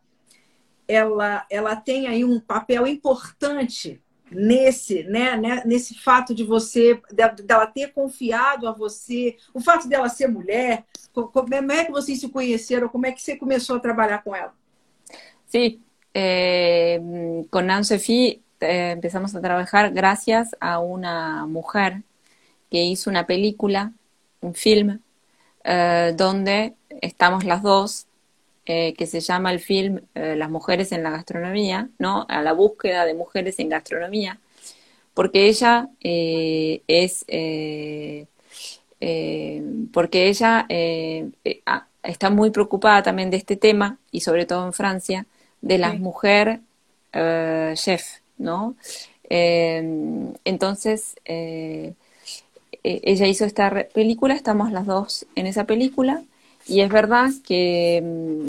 [0.87, 7.01] ela, ela tem aí um papel importante nesse, né, né, nesse fato de você,
[7.45, 12.29] dela ter confiado a você, o fato dela ser mulher, como é que vocês se
[12.29, 14.53] conheceram, como é que você começou a trabalhar com ela?
[15.47, 15.81] Sí,
[16.13, 17.01] eh,
[17.51, 22.03] con Anne-Sophie eh, empezamos a trabajar gracias a una mujer
[22.71, 23.93] que hizo una película
[24.41, 25.01] un film
[25.65, 28.06] eh, donde estamos las dos,
[28.67, 32.27] eh, que se llama el film eh, Las mujeres en la gastronomía, ¿no?
[32.29, 34.41] A la búsqueda de mujeres en gastronomía,
[35.15, 37.25] porque ella es,
[39.93, 40.67] porque ella
[41.67, 45.27] ah, está muy preocupada también de este tema, y sobre todo en Francia,
[45.63, 46.61] de las mujeres
[47.75, 48.05] chef,
[48.37, 48.77] ¿no?
[50.45, 51.95] entonces, eh,
[52.83, 56.23] ella hizo esta película, estamos las dos en esa película,
[56.69, 58.47] y es verdad que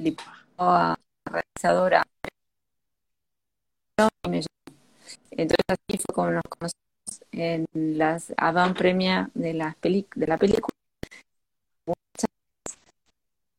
[0.00, 2.02] mm, realizadora.
[5.30, 6.80] Entonces así fue como nos conocimos
[7.32, 7.66] en
[7.98, 10.74] las avant premia de la, de la película.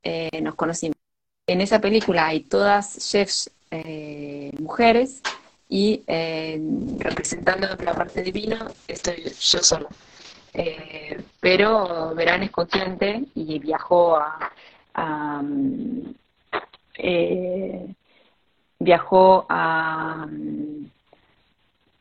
[0.04, 0.98] Eh, nos conocimos.
[1.48, 5.22] En esa película hay todas chefs eh, mujeres
[5.70, 6.60] y eh,
[7.00, 9.90] representando la parte de estoy yo sola.
[11.40, 14.52] Pero Verán es consciente y viajó a,
[17.04, 17.94] eh,
[18.80, 20.28] viajó a,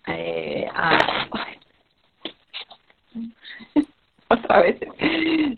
[0.05, 1.29] a
[4.29, 4.81] otra vez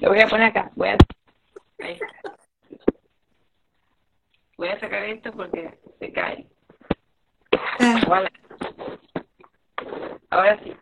[0.00, 0.96] lo voy a poner acá voy a
[4.62, 6.46] voy a sacar esto porque se cae.
[10.31, 10.72] Ahora sí.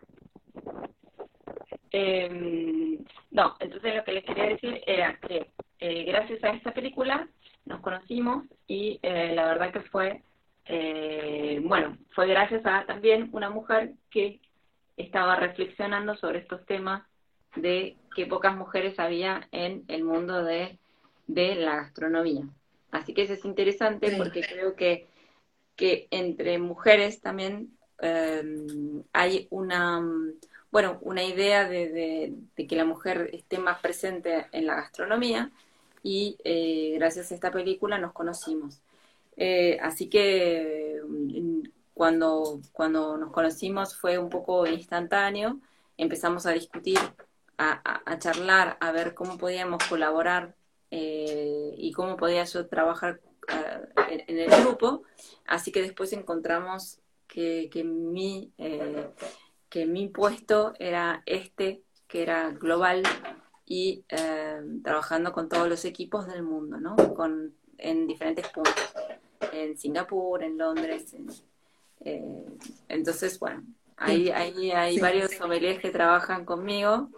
[1.91, 2.99] Em,
[3.31, 7.27] no, entonces lo que les quería decir era que eh, gracias a esta película
[7.65, 10.21] nos conocimos y eh, la verdad que fue,
[10.65, 14.39] eh, bueno, fue gracias a también una mujer que
[14.97, 17.03] estaba reflexionando sobre estos temas
[17.55, 20.77] de que pocas mujeres había en el mundo de,
[21.27, 22.43] de la gastronomía.
[22.91, 25.07] Así que eso es interesante porque creo que
[25.81, 29.99] que entre mujeres también em, hay una,
[30.71, 35.49] bueno, una idea de, que la mujer esté más presente en la gastronomía
[36.03, 38.81] y eh, gracias a esta película nos conocimos.
[39.37, 41.61] Eh, así que mm,
[41.93, 45.59] cuando, cuando nos conocimos fue un poco instantáneo,
[45.97, 46.99] empezamos a discutir,
[47.57, 50.55] a, charlar, a ver cómo podíamos colaborar
[50.89, 53.21] eh, y cómo podía yo trabajar
[54.09, 55.03] en, el grupo,
[55.45, 58.51] así que después encontramos que, que, mi,
[59.69, 63.03] que mi puesto era este, que era global
[63.65, 66.95] y eh, trabajando con todos los equipos del mundo, ¿no?
[67.13, 68.93] Con, en diferentes puntos,
[69.51, 71.15] en Singapur, en Londres.
[72.01, 72.45] Eh,
[72.89, 73.63] entonces, bueno,
[73.97, 77.09] Hay, hay, hay varios sommeliers que trabajan conmigo.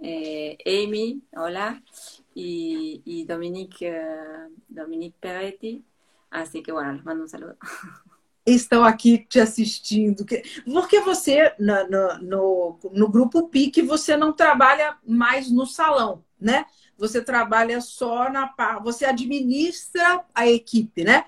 [0.00, 1.82] Eh, Amy, hola,
[2.34, 5.84] y, y Dominique, uh, Dominique Peretti.
[6.30, 7.56] Así que bueno, les mando un saludo.
[8.50, 10.24] Estão aqui te assistindo.
[10.64, 16.66] Porque você, no, no, no, no grupo PIC, você não trabalha mais no salão, né?
[16.96, 18.82] Você trabalha só na parte.
[18.84, 21.26] Você administra a equipe, né?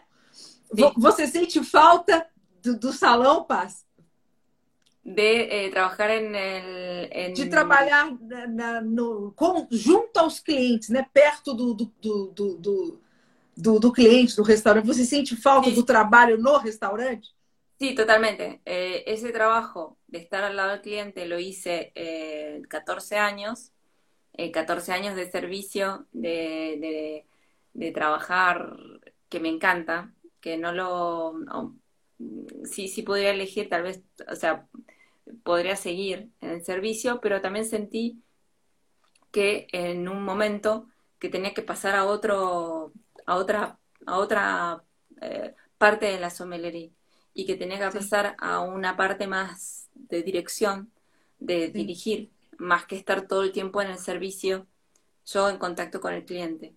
[0.74, 0.92] Sim.
[0.96, 2.26] Você sente falta
[2.62, 3.85] do, do salão, Paz?
[5.04, 7.09] de eh, el...
[7.11, 7.33] En...
[7.33, 11.06] De trabalhar na, na, no, com, junto aos clientes, né?
[11.12, 11.87] perto do, do,
[12.28, 13.00] do,
[13.57, 14.87] do, do, cliente, do restaurante.
[14.87, 17.29] ¿Você sente falta do trabalho no restaurante?
[17.79, 18.61] Sí, totalmente.
[18.67, 23.73] Eh, ese trabajo de estar al lado del cliente lo hice eh, 14 años,
[24.35, 27.27] eh, 14 años de servicio, de, de,
[27.73, 28.77] de, trabajar,
[29.29, 31.33] que me encanta, que no lo...
[31.33, 31.77] No,
[32.65, 34.67] sí, sí podría elegir, tal vez, o sea,
[35.43, 38.23] podría seguir en el servicio, pero también sentí
[39.31, 42.93] que en un momento que tenía que pasar a otro,
[43.31, 44.83] a otra, a otra
[45.21, 46.90] eh, parte de la sommeliería
[47.33, 50.90] y que tenía que pasar a una parte más de dirección,
[51.38, 54.66] de dirigir, más que estar todo el tiempo en el servicio,
[55.27, 56.75] yo en contacto con el cliente.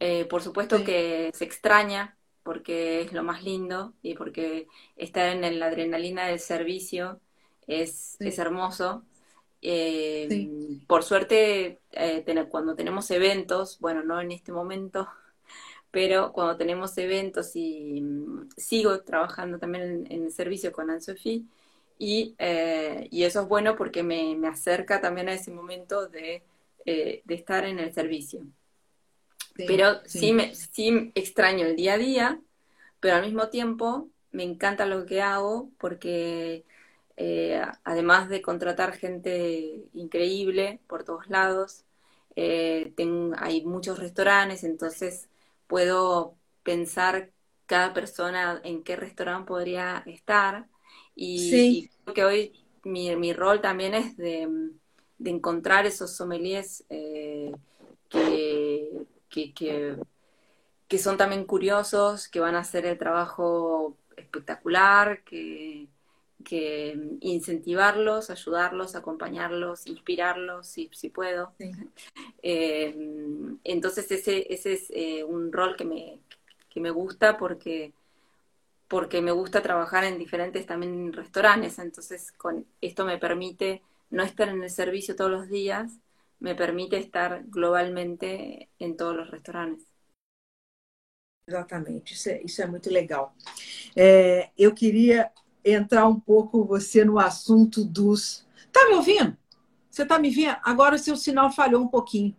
[0.00, 4.66] Eh, por supuesto que se extraña porque es lo más lindo y porque
[4.96, 7.20] estar en la adrenalina del servicio
[7.66, 9.04] es, es hermoso.
[9.60, 10.48] Eh,
[10.86, 15.08] por suerte, eh, cuando tenemos eventos, bueno, no en este momento,
[15.94, 21.44] pero cuando tenemos eventos y mm, sigo trabajando también en, el servicio con Anne-Sophie,
[21.98, 26.42] y, eh, y, eso es bueno porque me, me, acerca también a ese momento de,
[26.84, 28.44] de estar en el servicio.
[29.56, 30.32] pero sí.
[30.32, 32.40] me, sí extraño el día a día,
[32.98, 36.64] pero al mismo tiempo me encanta lo que hago porque
[37.16, 41.84] eh, además de contratar gente increíble por todos lados,
[42.34, 42.92] eh,
[43.36, 45.28] hay muchos restaurantes, entonces
[45.66, 47.30] puedo pensar
[47.66, 50.68] cada persona en qué restaurante podría estar.
[51.14, 52.52] Y, creo que hoy
[52.84, 54.48] mi, mi, rol también es de,
[55.18, 57.52] de encontrar esos sommeliers eh,
[58.08, 59.96] que, que, que,
[60.88, 65.88] que son también curiosos, que van a hacer el trabajo espectacular, que,
[66.42, 71.52] que incentivarlos, ayudarlos, acompañarlos, inspirarlos, si, si puedo.
[71.58, 71.70] Sí.
[72.46, 72.94] Eh,
[73.64, 76.20] entonces ese, ese es eh, un rol que me,
[76.68, 77.94] que me gusta porque,
[78.86, 84.48] porque me gusta trabajar en diferentes también restaurantes, entonces con esto me permite no estar
[84.48, 85.98] en el servicio todos los días,
[86.38, 89.86] me permite estar globalmente en todos los restaurantes.
[91.46, 93.34] Exatamente, isso é, isso é muito legal.
[93.94, 95.30] É, eu queria
[95.64, 98.46] entrar um pouco você no assunto dos.
[98.72, 99.36] Tá me ouvindo?
[99.90, 100.56] Você tá me vendo?
[100.62, 102.36] Agora o seu sinal falhou um pouquinho.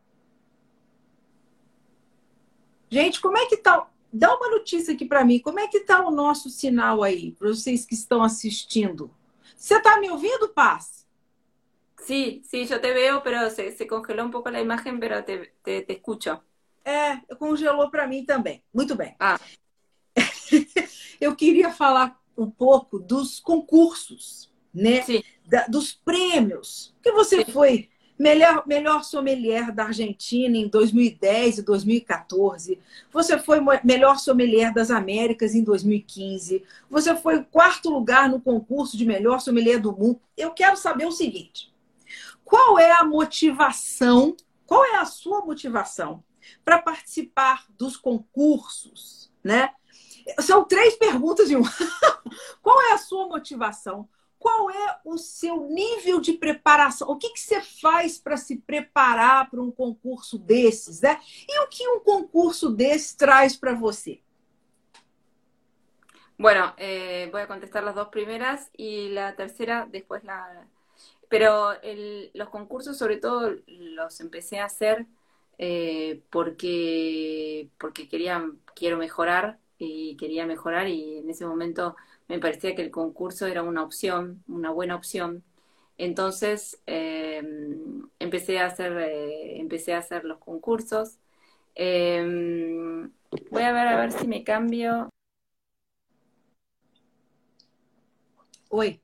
[2.90, 3.88] Gente, como é que tá?
[4.12, 5.40] Dá uma notícia aqui para mim.
[5.40, 9.12] Como é que tá o nosso sinal aí, para vocês que estão assistindo?
[9.56, 11.06] Você tá me ouvindo, Paz?
[12.06, 15.54] Sí, sí, yo te veo, pero se, se congeló un poco la imagen, pero te,
[15.64, 16.40] te, te escucho.
[16.84, 18.64] É, congelou para mim também.
[18.72, 19.16] Muito bem.
[19.20, 19.40] Ah.
[21.20, 25.04] Eu queria falar um pouco dos concursos, né?
[25.46, 26.94] Da, dos prêmios.
[27.02, 27.52] Que você Sim.
[27.52, 32.80] foi melhor, melhor sommelier da Argentina em 2010 e 2014.
[33.12, 36.64] Você foi melhor sommelier das Américas em 2015.
[36.90, 40.20] Você foi quarto lugar no concurso de melhor sommelier do mundo.
[40.36, 41.74] Eu quero saber o seguinte:
[42.44, 44.36] qual é a motivação?
[44.66, 46.24] Qual é a sua motivação
[46.64, 49.72] para participar dos concursos, né?
[50.40, 51.72] São três perguntas em uma.
[52.62, 54.10] Qual é a sua motivação?
[54.40, 57.10] Qual é o seu nível de preparação?
[57.10, 61.02] O que, que você faz para se preparar para um concurso desses?
[61.02, 61.20] Né?
[61.48, 64.22] E o que um concurso desse traz para você?
[66.38, 70.68] Bueno, eh, voy a contestar las dos primeras y la tercera después la...
[71.30, 75.08] Pero el, los concursos sobre todo los empecé a hacer
[75.58, 78.46] eh, porque, porque quería,
[78.76, 81.96] quiero mejorar y quería mejorar y en ese momento
[82.28, 85.44] me parecía que el concurso era una opción, una buena opción.
[85.98, 87.42] Entonces eh,
[88.20, 91.18] empecé a hacer, eh, empecé a hacer los concursos.
[91.76, 92.24] Eh,
[93.52, 95.10] voy a ver a ver si me cambio.
[98.70, 99.00] Oi.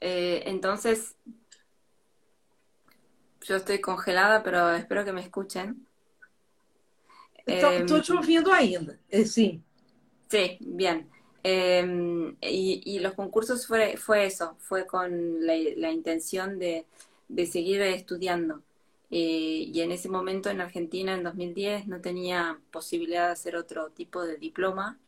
[0.00, 1.16] Eh, entonces,
[3.46, 5.86] yo estoy congelada, pero espero que me escuchen.
[7.46, 9.62] Estou te ouvindo ainda, sim.
[10.28, 11.08] Sí, bien.
[11.44, 16.86] Em, y, los concursos fue, fue eso, fue con la, intención de,
[17.46, 18.62] seguir estudiando.
[19.12, 23.90] Eh, y en ese momento en Argentina, en 2010, no tenía posibilidad de hacer otro
[23.90, 24.98] tipo de diploma,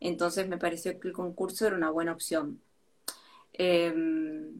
[0.00, 2.60] entonces me pareció que el concurso era una buena opción.
[3.54, 4.52] Em,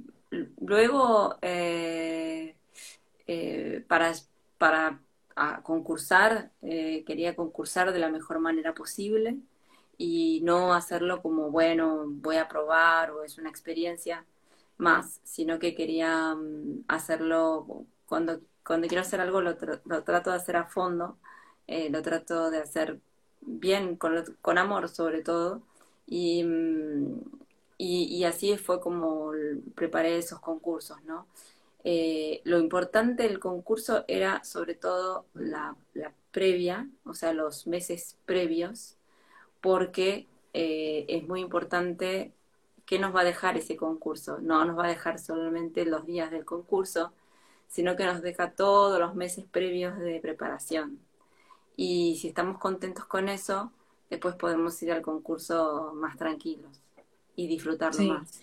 [0.61, 2.57] luego, eh,
[3.29, 4.13] eh, para,
[4.59, 5.01] para
[5.63, 9.39] concursar, quería concursar de la mejor manera posible
[9.99, 14.25] y no hacerlo como, bueno, voy a probar o es una experiencia
[14.79, 20.37] más, sino que quería mm, hacerlo cuando, cuando quiero hacer algo lo, lo trato de
[20.37, 21.19] hacer a fondo,
[21.67, 23.01] eh, lo trato de hacer
[23.43, 25.63] bien, con, con amor sobre todo,
[26.07, 27.21] y, mm,
[27.79, 29.33] y, así fue como
[29.75, 31.27] preparé esos concursos, ¿no?
[31.91, 38.19] Eh, lo importante del concurso era sobre todo la, la previa, o sea, los meses
[38.27, 38.99] previos,
[39.63, 42.35] porque eh, es muy importante
[42.85, 44.37] qué nos va a dejar ese concurso.
[44.43, 47.15] No nos va a dejar solamente los días del concurso,
[47.69, 50.99] sino que nos deja todos los meses previos de preparación.
[51.75, 53.73] Y si estamos contentos con eso,
[54.11, 56.83] después podemos ir al concurso más tranquilos
[57.35, 58.43] y disfrutarlo más.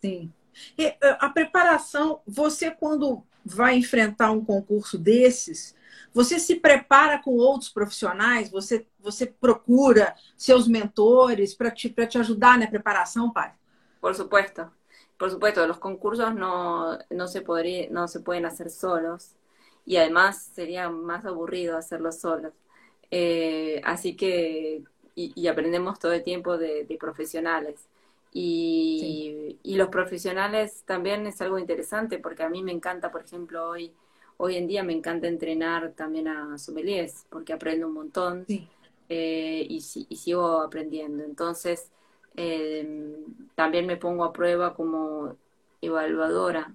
[0.00, 0.30] Sí.
[0.78, 5.76] E, a preparação, você quando vai enfrentar um concurso desses,
[6.12, 8.50] você se prepara com outros profissionais?
[8.50, 13.52] Você, você procura seus mentores para te, te ajudar na preparação, pai?
[14.00, 14.70] Por supuesto.
[15.18, 19.34] Por supuesto, los concursos no, no, se podría, no se pueden hacer solos
[19.84, 22.52] y además sería más aburrido hacerlos solos.
[23.10, 24.82] Eh, así que,
[25.14, 27.88] y, y, aprendemos todo el tiempo de, de profesionales.
[28.38, 29.58] Y, sí.
[29.62, 33.94] y, los profesionales también es algo interesante porque a mí me encanta, por ejemplo, hoy
[34.38, 38.44] Hoy en día me encanta entrenar también a sommeliers porque aprendo un montón
[39.08, 41.24] eh, y, sigo aprendiendo.
[41.24, 41.90] Entonces,
[42.34, 43.14] em,
[43.54, 45.36] también me pongo a prueba como
[45.80, 46.74] evaluadora,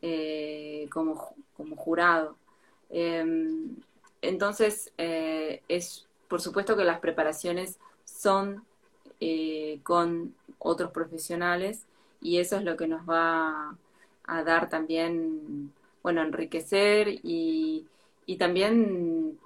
[0.00, 2.36] eh, como, como jurado.
[2.90, 3.76] Em,
[4.20, 8.64] entonces, eh, es por supuesto que las preparaciones son
[9.82, 11.86] con otros profesionales
[12.20, 13.76] y eso es lo que nos va
[14.24, 17.86] a dar también bueno, enriquecer y,
[18.26, 19.38] y también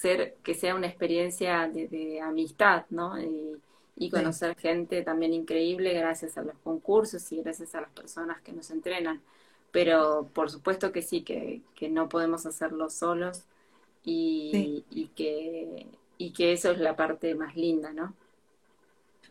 [0.00, 3.20] ser, que sea una experiencia de, amistad, ¿no?
[3.20, 3.60] Y,
[4.10, 8.70] conocer gente también increíble gracias a los concursos y gracias a las personas que nos
[8.70, 9.20] entrenan.
[9.72, 13.44] Pero por supuesto que sí, que, que no podemos hacerlo solos
[14.02, 18.14] y, y, que, y que eso es la parte más linda, ¿no?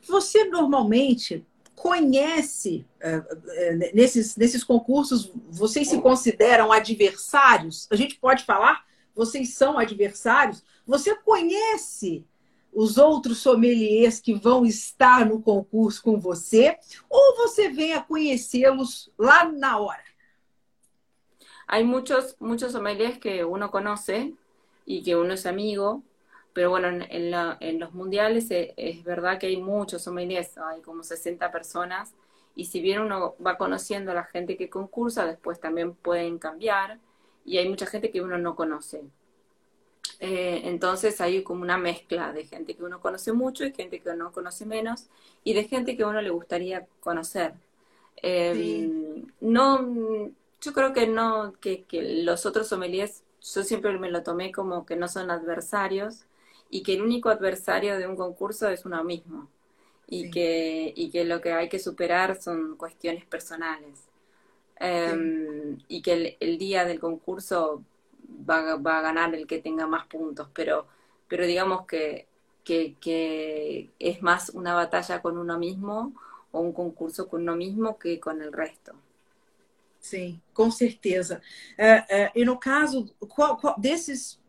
[0.07, 1.45] Você normalmente
[1.75, 7.87] conhece eh, eh, nesses, nesses concursos, vocês se consideram adversários?
[7.89, 8.85] A gente pode falar?
[9.15, 10.63] Vocês são adversários?
[10.85, 12.25] Você conhece
[12.73, 16.77] os outros sommeliers que vão estar no concurso com você?
[17.09, 20.03] Ou você vem a conhecê-los lá na hora?
[21.67, 24.33] Hay muchos, muchos sommeliers que uno conoce
[24.85, 26.03] y que uno es amigo,
[26.53, 31.51] pero bueno, en, los mundiales eh, es, verdad que hay muchos sommeliers, hay como 60
[31.51, 32.13] personas,
[32.55, 36.99] y si bien uno va conociendo a la gente que concursa, después también pueden cambiar,
[37.45, 39.03] y hay mucha gente que uno no conoce.
[40.19, 44.09] Eh, entonces hay como una mezcla de gente que uno conoce mucho y gente que
[44.09, 45.07] uno conoce menos,
[45.43, 47.53] y de gente que uno le gustaría conocer.
[48.17, 50.31] Em, no,
[50.61, 54.85] yo creo que no, que, que los otros sommeliers, yo siempre me lo tomé como
[54.85, 56.25] que no son adversarios,
[56.69, 59.49] y que el único adversario de un concurso es uno mismo
[60.07, 64.09] y, que, y que lo que hay que superar son cuestiones personales.
[64.81, 67.83] Em, y que el, día del concurso
[68.49, 70.87] va, va, a ganar el que tenga más puntos, pero,
[71.27, 72.27] pero digamos que,
[72.63, 76.13] que, que, es más una batalla con uno mismo
[76.51, 78.93] o un concurso con uno mismo que con el resto.
[79.99, 81.41] Sí, con certeza.
[81.77, 84.39] Eh, eh, e no caso qual, qual, desses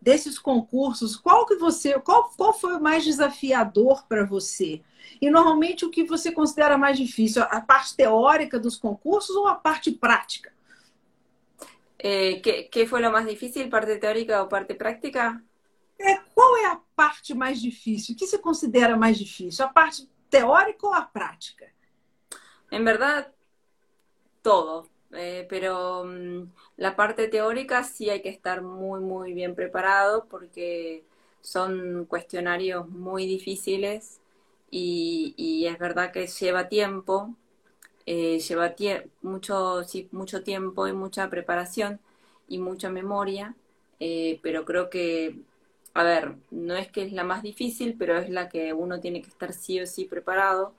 [0.00, 4.80] desses concursos, qual que você, qual, qual foi o mais desafiador para você?
[5.20, 9.54] E normalmente o que você considera mais difícil, a parte teórica dos concursos ou a
[9.54, 10.52] parte prática?
[11.98, 15.42] Eh, que, que foi o mais difícil, parte teórica ou parte prática?
[15.98, 18.14] É, qual é a parte mais difícil?
[18.14, 19.64] O que você considera mais difícil?
[19.66, 21.70] A parte teórica ou a prática?
[22.72, 23.28] Em verdade,
[24.42, 24.88] todo.
[25.12, 31.04] Eh, pero mm, la parte teórica sí hay que estar muy, muy bien preparado porque
[31.40, 34.20] son cuestionarios muy difíciles
[34.70, 37.34] y, es verdad que lleva tiempo,
[38.06, 38.74] eh, lleva
[39.22, 39.82] mucho,
[40.12, 42.00] mucho tiempo y mucha preparación
[42.48, 43.54] y mucha memoria,
[44.00, 45.36] eh, pero creo que
[45.94, 49.22] a ver, no es que es la más difícil, pero es la que uno tiene
[49.22, 50.72] que estar sí o sí preparado.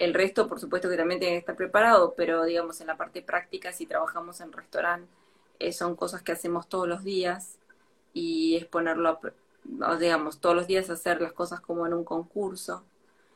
[0.00, 3.20] El resto, por supuesto que también tiene que estar preparado, pero digamos, en la parte
[3.20, 5.06] práctica, si trabajamos en restaurante,
[5.58, 7.58] eh, son cosas que hacemos todos los días
[8.14, 9.20] y es ponerlo,
[10.00, 12.82] digamos, todos los días hacer las cosas como en un concurso.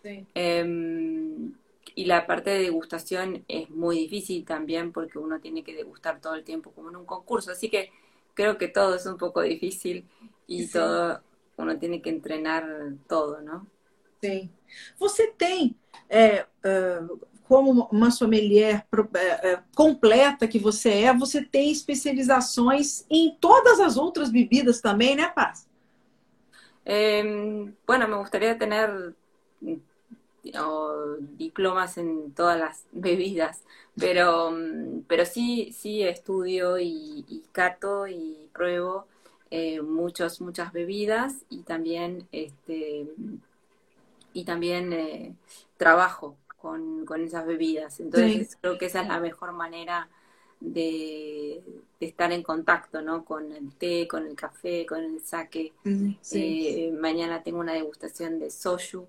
[0.02, 1.52] Em,
[1.94, 6.34] y la parte de degustación es muy difícil también porque uno tiene que degustar todo
[6.34, 7.52] el tiempo como en un concurso.
[7.52, 7.90] Así que
[8.32, 10.08] creo que todo es un poco difícil
[10.48, 11.20] e todo,
[11.58, 12.64] uno tiene que treinar
[13.06, 13.66] todo, não?
[14.24, 14.50] Sim.
[14.98, 15.76] Você tem,
[16.08, 16.46] é,
[17.44, 18.86] como uma sommelier
[19.42, 25.28] é, completa que você é, você tem especializações em todas as outras bebidas também, né,
[25.28, 25.68] Paz?
[26.86, 29.14] Eh, bueno, me gustaría tener
[30.60, 33.62] o diplomas en todas las bebidas,
[33.98, 34.52] pero,
[35.06, 39.06] pero sí, sí estudio y, y cato y pruebo
[39.50, 43.06] eh, muchos, muchas bebidas y también, este,
[44.34, 45.34] y también eh,
[45.78, 48.00] trabajo con, con, esas bebidas.
[48.00, 50.10] Entonces creo que esa es la mejor manera
[50.60, 51.62] de,
[52.00, 53.24] estar en contacto, ¿no?
[53.24, 55.72] Con el té, con el café, con el sake.
[56.32, 59.06] Eh, mañana tengo una degustación de soju.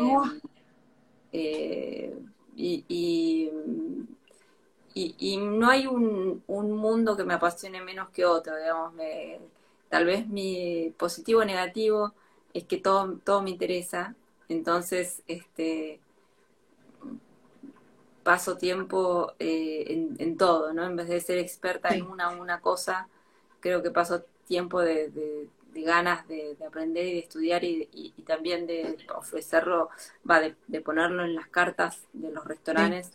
[0.00, 0.24] Oh.
[1.32, 3.50] y, y
[4.94, 9.40] y, no hay un, un, mundo que me apasione menos que otro, digamos, me,
[9.88, 12.14] tal vez mi positivo o negativo
[12.52, 14.14] es que todo, todo me interesa,
[14.48, 16.00] entonces este
[18.22, 20.84] paso tiempo eh, en, en, todo, ¿no?
[20.84, 23.08] En vez de ser experta en una una cosa,
[23.60, 25.48] creo que paso tiempo de, de,
[25.82, 29.90] ganas de, aprender y de estudiar y, y, también de ofrecerlo,
[30.28, 33.12] va, de, ponerlo en las cartas de los restaurantes.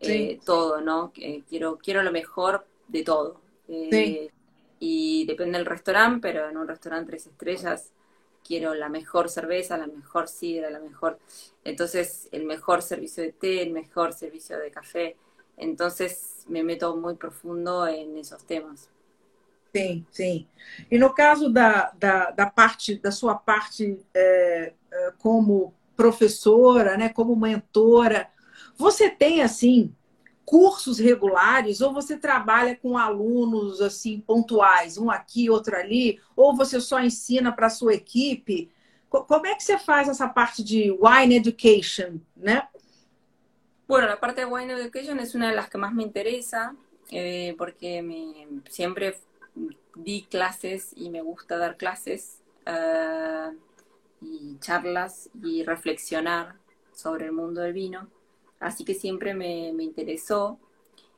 [0.00, 1.12] Eh, todo, ¿no?
[1.12, 3.40] quiero, quiero lo mejor de todo.
[3.68, 4.30] Eh,
[4.78, 7.92] y depende del restaurante, pero en un restaurante tres estrellas
[8.44, 11.18] quiero la mejor cerveza, la mejor sidra, la mejor...
[11.64, 15.16] Entonces, el mejor servicio de té, el mejor servicio de café.
[15.56, 18.88] Entonces, me meto muy profundo en esos temas.
[19.74, 20.48] Sim, sim.
[20.90, 24.72] E no caso da, da, da parte, da sua parte é,
[25.18, 28.28] como professora, né, como mentora,
[28.80, 29.94] Você tem assim
[30.50, 36.80] cursos regulares ou você trabalha com alunos assim pontuais, um aqui, outro ali, ou você
[36.80, 38.68] só ensina para a sua equipe?
[39.08, 42.66] Como é que você faz essa parte de wine education, né?
[43.86, 46.74] Bueno, la parte de wine education es una de las que más me interesa
[47.12, 49.16] eh, porque me, siempre
[49.94, 53.54] di clases y me gusta dar clases uh,
[54.20, 56.56] y charlas y reflexionar
[56.92, 58.08] sobre el mundo del vino.
[58.60, 60.58] Así que siempre me, interesó.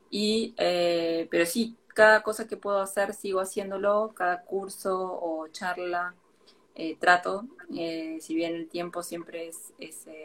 [0.09, 6.15] Y, eh, pero sí, cada cosa que puedo hacer sigo haciéndolo, cada curso o charla
[6.75, 9.73] eh, trato, eh, si bien el tiempo siempre es,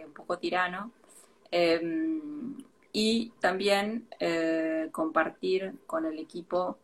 [0.07, 0.93] un poco tirano.
[1.51, 2.57] Em,
[2.93, 4.09] y también
[4.93, 6.79] compartir con el equipo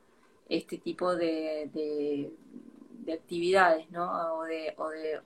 [0.49, 4.37] este tipo de, de, actividades, ¿no?
[4.37, 5.20] O de, o de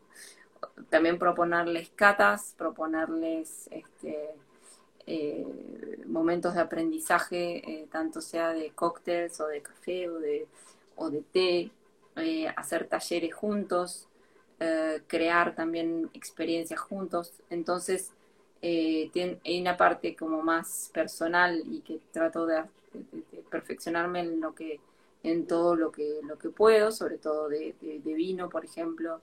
[0.90, 4.34] también proponerles catas, proponerles este,
[5.11, 5.42] eh,
[6.06, 10.46] momentos de aprendizaje, eh, tanto sea de cócteles o de café o de,
[10.96, 11.70] o de té,
[12.16, 14.06] eh, hacer talleres juntos,
[15.06, 17.32] crear también experiencias juntos.
[17.48, 18.11] Entonces,
[18.61, 22.64] tiene, hay una parte como más personal y que trato de,
[23.50, 24.80] perfeccionarme en lo que
[25.22, 29.20] en todo lo que lo que puedo, sobre todo de, de vino, por ejemplo,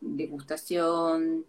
[0.00, 1.46] degustación,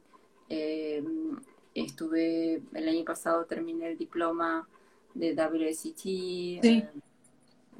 [1.76, 4.66] Estuve, el año pasado terminé el diploma
[5.14, 5.98] de WSET.
[5.98, 6.60] Sí.
[6.64, 6.90] Eh,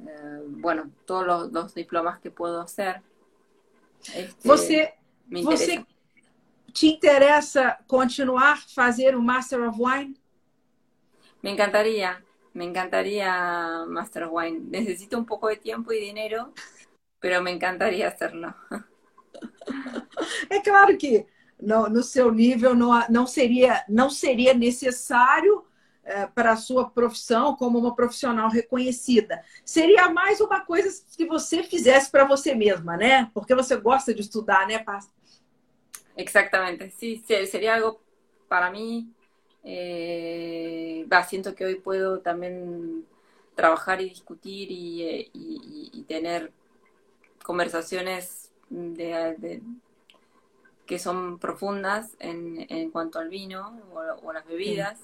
[0.06, 3.00] eh, bueno, todos los, los, diplomas que puedo hacer.
[4.14, 4.94] Este, você,
[5.26, 5.84] me você
[6.72, 10.14] te interessa continuar fazer o Master of Wine?
[11.42, 12.22] Me encantaría,
[12.52, 14.60] me encantaría Master of Wine.
[14.68, 16.52] Necesito un poco de tiempo y dinero,
[17.18, 18.54] pero me encantaría hacerlo.
[20.48, 21.26] É claro que
[21.60, 25.64] no, no seu nível não, não, seria, não seria necessário
[26.04, 29.42] é, para a sua profissão como uma profissional reconhecida.
[29.64, 33.30] Seria mais uma coisa que você fizesse para você mesma, né?
[33.34, 35.10] Porque você gosta de estudar, né, Paz?
[36.16, 37.22] Exactamente, sí,
[37.68, 38.00] algo
[38.48, 39.10] para mí.
[39.64, 43.04] Eh, siento que hoy puedo también
[43.56, 46.52] trabajar y discutir y, eh, tener
[47.42, 49.62] conversaciones de, de,
[50.86, 53.80] que son profundas en, en cuanto al vino
[54.22, 55.00] o, las bebidas.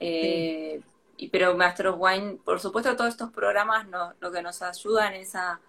[0.00, 0.80] Eh,
[1.16, 5.14] y, pero Master of Wine, por supuesto, todos estos programas no, lo que nos ayudan
[5.14, 5.60] es a,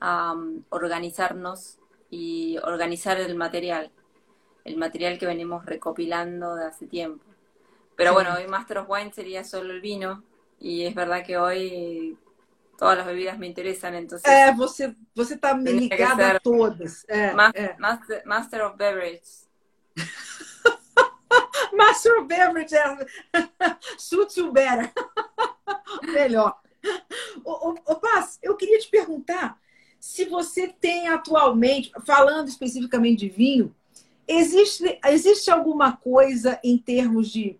[0.00, 1.78] um, organizarnos
[2.10, 3.90] y organizar el material,
[4.64, 7.24] el material que venimos recopilando de hace tiempo.
[7.96, 10.22] Pero bueno, hoy Master of Wine sería solo el vino
[10.60, 12.16] y es verdad que hoy
[12.78, 14.30] todas las bebidas me interesan, entonces...
[14.30, 17.04] É, você, você tá me ligada a todas.
[17.08, 19.22] É, master, Master, master of Beverage.
[21.72, 22.96] Master of Beverage é...
[23.98, 24.92] suits you better.
[26.12, 26.56] Melhor.
[27.44, 29.58] Ô, ô, ô Paz, eu queria te perguntar
[29.98, 33.74] se você tem atualmente, falando especificamente de vinho,
[34.28, 37.58] existe, existe alguma coisa em termos de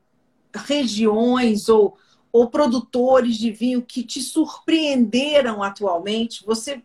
[0.55, 1.97] regiões ou,
[2.35, 6.45] ou produtores de vinho que te surpreenderam atualmente?
[6.45, 6.83] Você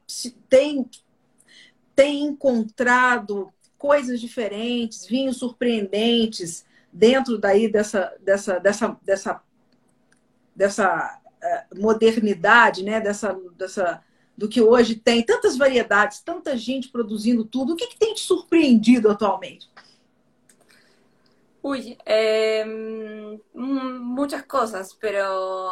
[0.48, 0.88] tem,
[1.96, 9.42] tem encontrado coisas diferentes, vinhos surpreendentes dentro daí dessa, dessa, dessa, dessa,
[10.56, 13.02] dessa uh, modernidade, né?
[13.02, 14.04] dessa, dessa
[14.38, 17.74] do que hoje tem, tantas variedades, tanta gente produzindo tudo.
[17.74, 19.68] O que, que tem te surpreendido atualmente?
[21.62, 22.64] Uy, eh,
[23.54, 25.70] muchas cosas, pero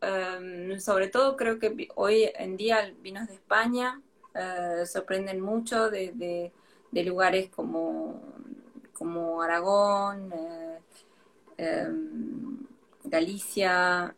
[0.00, 4.00] eh, sobre todo creo que hoy en día vinos de España
[4.34, 6.52] eh, sorprenden mucho de,
[6.92, 8.20] lugares como,
[8.92, 10.78] como Aragón, eh,
[11.58, 12.66] em,
[13.04, 14.14] Galicia,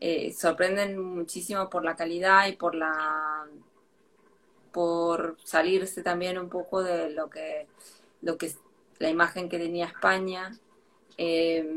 [0.00, 3.46] eh, sorprenden muchísimo por la calidad y por la
[4.72, 7.66] por salirse también un poco de lo que
[8.22, 8.52] lo que
[8.98, 10.50] la imagen que tenía España
[11.16, 11.68] eh,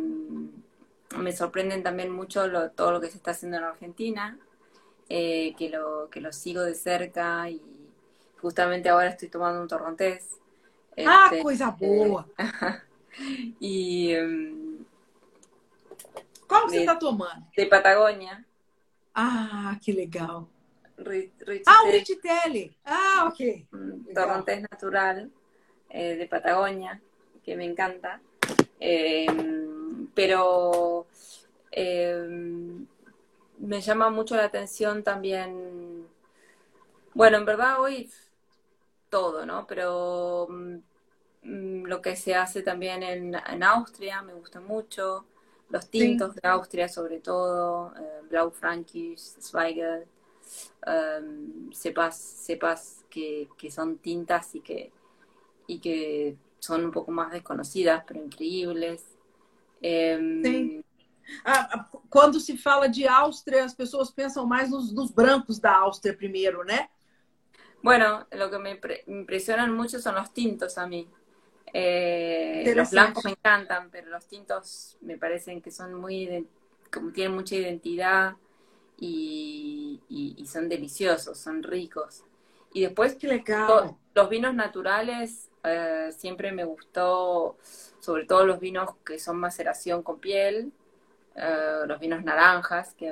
[1.17, 4.37] me sorprenden también mucho todo lo que se está haciendo en Argentina
[5.09, 7.61] eh, que lo que lo sigo de cerca y
[8.41, 10.39] justamente ahora estoy tomando un torrontés
[11.05, 12.27] ah este, coisa boa
[13.59, 14.71] y em,
[16.51, 17.47] Qual você está tomando?
[17.55, 18.45] De Patagônia.
[19.15, 20.45] Ah, que legal.
[21.65, 22.75] Ah, o Richitelli.
[22.83, 23.67] Ah, ok.
[24.13, 25.31] Torrontés natural
[25.89, 27.01] eh, de Patagonia,
[27.43, 28.21] que me encanta.
[28.79, 29.27] Eh,
[30.13, 31.05] pero
[31.71, 32.27] eh,
[33.59, 36.07] me llama mucho la atención también,
[37.13, 38.09] bueno, en verdad hoy
[39.09, 39.67] todo, ¿no?
[39.67, 45.25] Pero mm, lo que se hace también en, en Austria me gusta mucho
[45.71, 50.05] los tintos de Austria sobre todo, eh, Blau Frankisch, Zweigel,
[50.85, 54.91] em, sepas, sepas que, son tintas y que,
[55.67, 59.03] y que son un poco más desconocidas, pero increíbles.
[59.81, 60.83] Em,
[61.43, 66.15] ah, cuando se fala de Austria, las personas piensan más nos, nos brancos da Austria
[66.15, 66.73] primero, ¿no?
[67.81, 71.09] Bueno, lo que me impresionan mucho son los tintos a mí.
[71.73, 76.47] Eh, los blancos me encantan, pero los tintos me parecen que son muy,
[76.93, 78.35] como tienen mucha identidad
[78.99, 79.99] y,
[80.45, 82.23] son deliciosos, son ricos.
[82.71, 83.17] Y después
[84.13, 87.57] los vinos naturales eh, siempre me gustó,
[87.99, 90.71] sobre todo los vinos que son maceración con piel,
[91.35, 93.11] eh, los vinos naranjas, que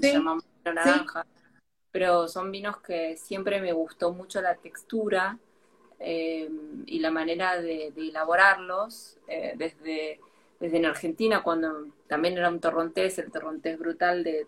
[0.00, 1.24] llamamos naranja,
[1.92, 5.38] pero son vinos que siempre me gustó mucho la textura
[6.00, 6.50] eh,
[6.86, 10.20] y la manera de, elaborarlos, desde,
[10.60, 14.44] desde en Argentina, cuando también era un torrontés, el torrontés brutal de,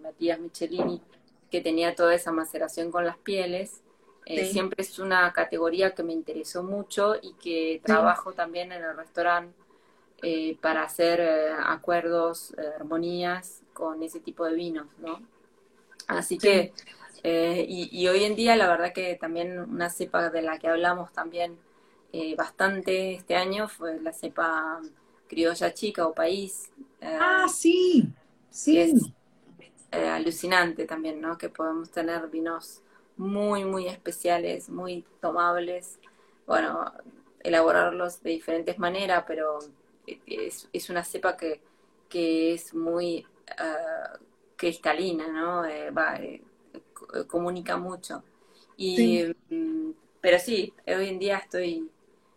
[0.00, 1.02] Matías Michelini,
[1.50, 3.82] que tenía toda esa maceración con las pieles.
[4.30, 8.96] Eh, siempre es una categoría que me interesó mucho y que trabajo también en el
[8.96, 9.54] restaurante
[10.60, 11.20] para hacer
[11.64, 15.22] acuerdos, armonías con ese tipo de vinos, ¿no?
[16.08, 16.72] Así que
[17.22, 21.12] eh, y, hoy en día, la verdad que también una cepa de la que hablamos
[21.12, 21.58] también
[22.12, 24.80] eh, bastante este año fue la cepa
[25.28, 26.70] criolla chica o país.
[27.00, 28.08] Eh, ah, sí,
[28.50, 28.78] sí.
[28.78, 28.92] Es
[29.90, 31.36] alucinante también, ¿no?
[31.36, 32.82] Que podemos tener vinos
[33.18, 35.98] muy, muy especiales, muy tomables.
[36.46, 36.92] Bueno,
[37.40, 39.58] elaborarlos de diferentes maneras, pero
[40.26, 41.60] es, es una cepa que,
[42.08, 43.26] que es muy
[44.56, 45.62] cristalina, ¿no?
[45.96, 46.42] Va, eh,
[47.26, 48.22] comunica mucho.
[48.76, 51.90] Y, mm, Pero sí, hoy en día estoy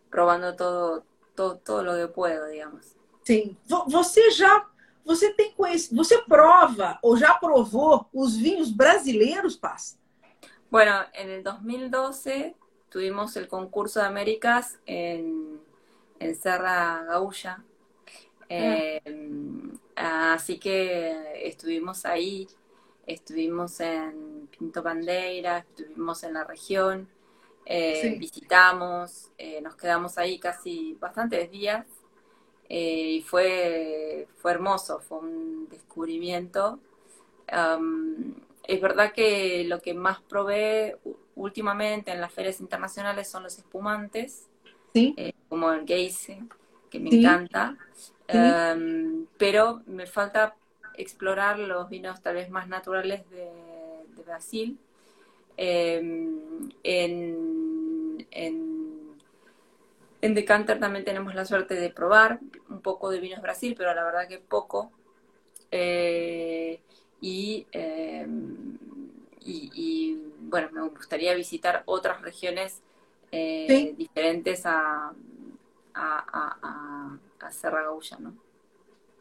[0.10, 1.04] probando todo,
[1.36, 2.96] todo, todo lo que puedo, digamos.
[3.24, 3.58] Sim.
[3.88, 4.68] Você já
[5.04, 10.00] você tem conhecido, você prova ou já provou os vinhos brasileiros, Paz?
[10.72, 12.56] Bueno, en el 2012
[12.90, 15.62] tuvimos el concurso de Américas en,
[16.20, 17.60] en Serra Gaulla.
[17.60, 17.66] Ah.
[18.50, 19.02] Eh,
[19.96, 22.48] así que estuvimos ahí
[23.06, 27.08] estuvimos en Pinto Bandeira, estuvimos en la región,
[27.66, 31.86] eh, visitamos, eh, nos quedamos ahí casi bastantes días
[32.68, 36.80] y fue, fue hermoso, fue un descubrimiento.
[38.72, 40.98] Es verdad que lo que más probé
[41.36, 44.48] últimamente en las ferias internacionales son los espumantes,
[44.94, 45.14] ¿Sí?
[45.18, 46.42] eh, como el Geise,
[46.90, 47.76] que me encanta,
[48.30, 50.56] em, pero me falta
[50.96, 53.50] explorar los vinos tal vez más naturales de,
[54.26, 54.78] Brasil.
[55.58, 59.18] Em, en, en,
[60.22, 64.06] en, Decanter también tenemos la suerte de probar un poco de vinos Brasil, pero la
[64.06, 64.92] verdad que poco.
[65.72, 66.80] Eh,
[67.22, 68.78] y, em,
[69.40, 72.82] y, y, bueno, me gustaría visitar otras regiones
[73.32, 75.14] eh, diferentes a,
[75.94, 78.36] a, a, a Serra Gaúcha, ¿no?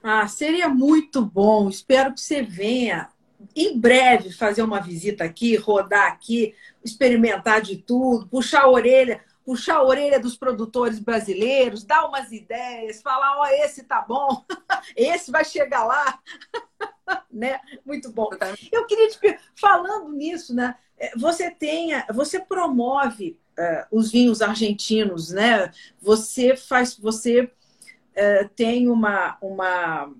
[0.02, 1.68] Ah, seria muito bom.
[1.68, 3.10] Espero que você venha
[3.54, 9.76] em breve fazer uma visita aqui, rodar aqui, experimentar de tudo, puxar a orelha, puxar
[9.76, 14.44] a orelha dos produtores brasileiros, dar umas ideias, falar, ó, oh, esse tá bom,
[14.96, 16.18] esse vai chegar lá.
[17.30, 17.60] né?
[17.84, 18.28] Muito bom.
[18.70, 20.74] Eu queria te falando nisso, né?
[20.98, 25.72] É, você tenha, você promove uh, os vinhos argentinos, né?
[26.00, 30.12] Você faz, você uh, tem uma, uma,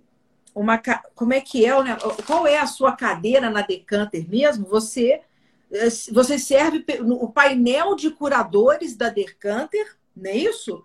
[0.55, 0.81] uma,
[1.15, 1.97] como é que é, né?
[2.27, 4.67] qual é a sua cadeira na Decanter mesmo?
[4.69, 5.21] Você,
[5.71, 10.85] uh, você serve o painel de curadores da Decanter, não é isso?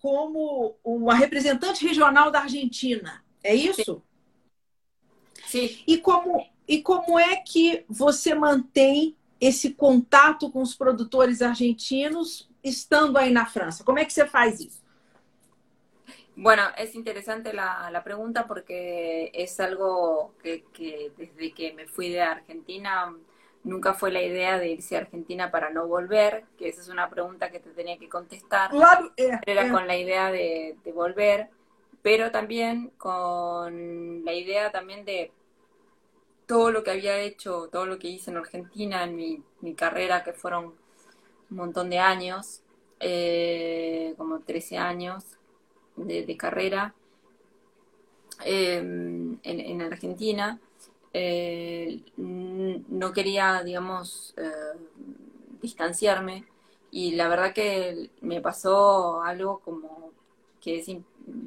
[0.00, 4.02] como uma representante regional da Argentina, é isso?
[5.48, 5.82] Sim.
[5.86, 13.16] E como, e como é que você mantém esse contato com os produtores argentinos estando
[13.16, 13.82] aí na França?
[13.84, 14.86] Como é que você faz isso?
[16.36, 22.10] Bueno, es interesante la, la pregunta porque es algo que, que, desde que me fui
[22.10, 23.12] de Argentina
[23.64, 27.10] nunca fue la idea de irse a Argentina para no volver, que esa es una
[27.10, 28.70] pregunta que te tenía que contestar.
[28.70, 29.70] Claro, eh, Era eh.
[29.72, 31.48] con la idea de, de, volver,
[32.02, 35.32] pero también con la idea también de
[36.48, 40.24] todo lo que había hecho, todo lo que hice en Argentina, en mi, mi carrera,
[40.24, 40.74] que fueron
[41.50, 42.62] un montón de años,
[43.00, 45.24] eh, como 13 años
[45.96, 46.94] de, carrera
[48.44, 50.58] eh, en, en, Argentina,
[51.12, 54.78] eh, no quería, digamos, eh,
[55.60, 56.46] distanciarme
[56.90, 60.12] y la verdad que me pasó algo como
[60.62, 60.86] que es,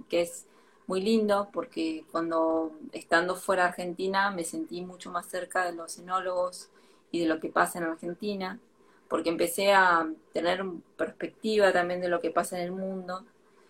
[0.09, 0.45] que es
[0.87, 5.97] muy lindo porque cuando estando fuera de Argentina me sentí mucho más cerca de los
[5.97, 6.69] enólogos
[7.11, 8.59] y de lo que pasa en Argentina,
[9.07, 10.63] porque empecé a tener
[10.97, 13.25] perspectiva también de lo que pasa en el mundo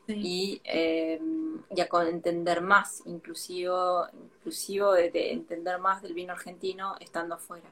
[0.07, 0.13] sí.
[0.15, 1.19] y, eh,
[1.75, 3.71] y, a entender más, inclusive,
[4.13, 7.69] inclusivo de, de, entender más del vino argentino estando afuera.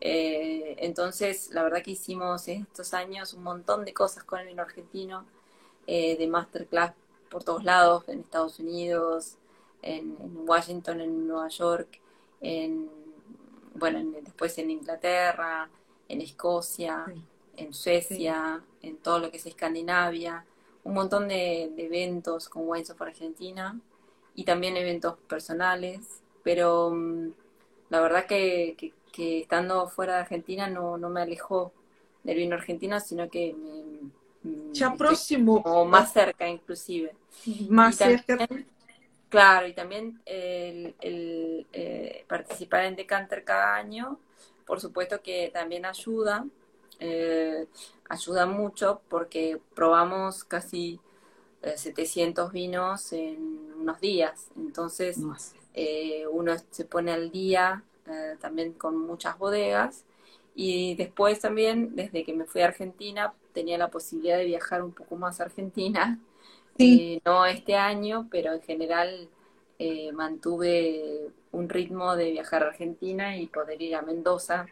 [0.00, 4.46] Eh, entonces, la verdad que hicimos en estos años un montón de cosas con el
[4.46, 5.24] vino argentino,
[5.86, 6.92] eh, de masterclass
[7.30, 9.36] por todos lados, en Estados Unidos,
[9.82, 12.00] en, en Washington, en Nueva York,
[12.40, 12.90] en,
[13.74, 15.68] bueno, en, después en Inglaterra,
[16.08, 17.22] en Escocia, sí.
[17.56, 18.88] en Suecia, sí.
[18.88, 20.44] en todo lo que es Escandinavia,
[20.84, 23.78] un montón de, de, eventos con Wines of Argentina
[24.34, 27.32] y también eventos personales, pero um,
[27.88, 31.72] la verdad que, que, que, estando fuera de Argentina no, no me alejó
[32.22, 34.10] del vino argentino, sino que me,
[34.72, 35.56] te aproximó.
[35.64, 37.14] O más cerca, inclusive.
[37.68, 38.48] Más también, cerca.
[39.28, 44.18] Claro, y también el, el eh, participar en Decanter cada año,
[44.66, 46.46] por supuesto que también ayuda,
[47.00, 47.66] eh,
[48.08, 51.00] ayuda mucho porque probamos casi
[51.62, 55.18] eh, 700 vinos en unos días, entonces
[56.30, 60.04] uno se pone al día eh, también con muchas bodegas
[60.54, 64.92] y después también, desde que me fui a Argentina, tenía la posibilidad de viajar un
[64.92, 66.20] poco más a Argentina.
[66.76, 67.14] Sí.
[67.14, 69.30] Eh, no este año, pero en general
[69.78, 74.66] eh, mantuve un ritmo de viajar a Argentina y poder ir a Mendoza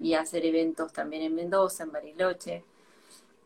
[0.00, 2.64] y hacer eventos también en Mendoza, en Bariloche.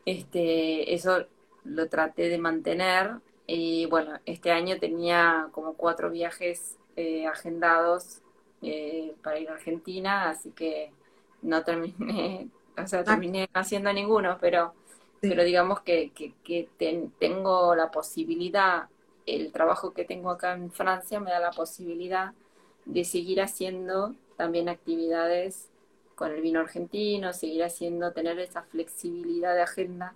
[0.05, 1.25] Este, eso
[1.65, 3.15] lo traté de mantener
[3.47, 8.21] y bueno, este año tenía como cuatro viajes eh, agendados
[9.21, 10.91] para ir a Argentina, así que
[11.41, 12.49] no terminé,
[12.83, 13.59] o sea, terminé ah.
[13.59, 14.73] haciendo ninguno, pero,
[15.21, 15.29] sí.
[15.29, 18.87] pero digamos que, que, que ten, tengo la posibilidad,
[19.25, 22.33] el trabajo que tengo acá en Francia me da la posibilidad
[22.85, 25.69] de seguir haciendo también actividades
[26.15, 30.15] con el vino argentino, seguir haciendo, tener esa flexibilidad de agenda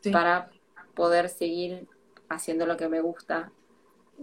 [0.00, 0.10] sí.
[0.10, 0.50] para
[0.94, 1.88] poder seguir
[2.28, 3.50] haciendo lo que me gusta,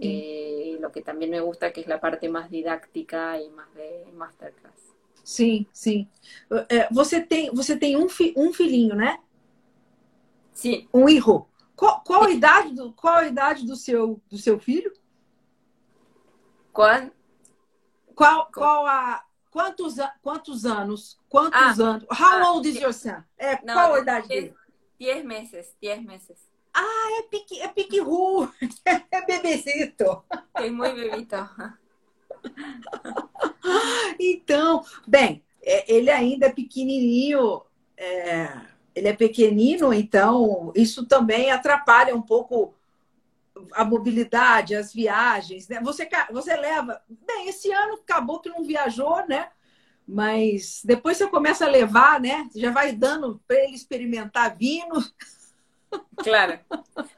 [0.00, 4.06] eh, lo que también me gusta, que es la parte más didáctica y más de
[4.14, 4.91] masterclass.
[5.22, 6.08] Sim, sim.
[6.90, 9.18] Você tem, você tem um, fi, um filhinho, né?
[10.52, 10.88] Sim.
[10.92, 11.46] Um hijo.
[11.76, 14.92] Qual, qual, a idade do, qual a idade do seu, do seu filho?
[16.72, 17.10] Qual?
[18.14, 21.20] Qual, qual a, Quantos, quantos anos?
[21.28, 22.04] Quantos ah, anos?
[22.10, 23.22] How ah, old is your son?
[23.36, 24.54] É, não, qual a idade dele?
[24.98, 26.38] 10 meses, 10 meses.
[26.72, 28.50] Ah, é pique, é pique ru,
[28.86, 30.24] é bebezito.
[30.54, 31.36] É muito bebito.
[34.18, 37.62] Então, bem, é, ele ainda é pequenininho,
[37.96, 38.60] é,
[38.94, 42.74] ele é pequenino, então isso também atrapalha um pouco
[43.72, 45.80] a mobilidade, as viagens, né?
[45.82, 47.02] Você, você leva.
[47.08, 49.50] Bem, esse ano acabou que não viajou, né?
[50.06, 52.48] Mas depois você começa a levar, né?
[52.54, 54.94] Já vai dando para ele experimentar vino.
[56.16, 56.58] Claro.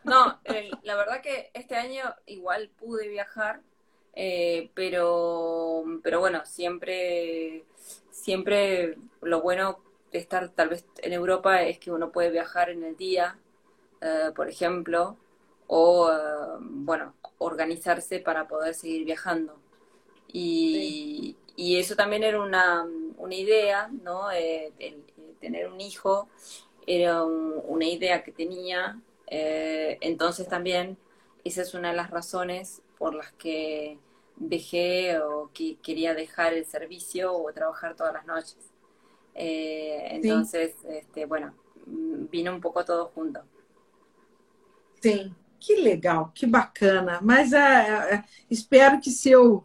[0.04, 3.62] No, eh, la verdad que este año igual pude viajar,
[4.16, 7.64] eh, pero, pero bueno, siempre,
[8.10, 9.80] siempre lo bueno
[10.12, 13.38] de estar tal vez en Europa es que uno puede viajar en el día,
[14.00, 15.16] eh, por ejemplo,
[15.66, 16.16] o, eh,
[16.60, 19.56] bueno, organizarse para poder seguir viajando.
[20.32, 22.86] Y, y eso también era una,
[23.18, 24.30] una idea, ¿no?
[24.32, 24.72] Eh,
[25.40, 26.28] tener un hijo
[26.86, 29.00] era una idea que tenía.
[29.26, 30.96] Entonces también
[31.44, 33.98] esa es una de las razones por las que
[34.34, 38.72] dejé o que quería dejar el servicio o trabajar todas las noches.
[39.34, 43.42] entonces, este, bueno, vino un pouco todo junto.
[45.02, 47.20] Sim, que legal, que bacana.
[47.20, 49.62] Mas uh, espero que seu,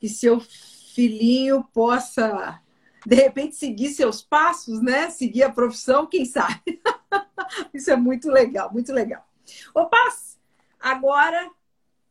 [0.00, 2.60] que seu filhinho possa,
[3.06, 5.08] de repente, seguir seus passos, né?
[5.08, 6.82] Seguir a profissão, quem sabe?
[7.72, 9.24] Isso é muito legal, muito legal.
[9.72, 10.36] Ô, Paz,
[10.80, 11.48] agora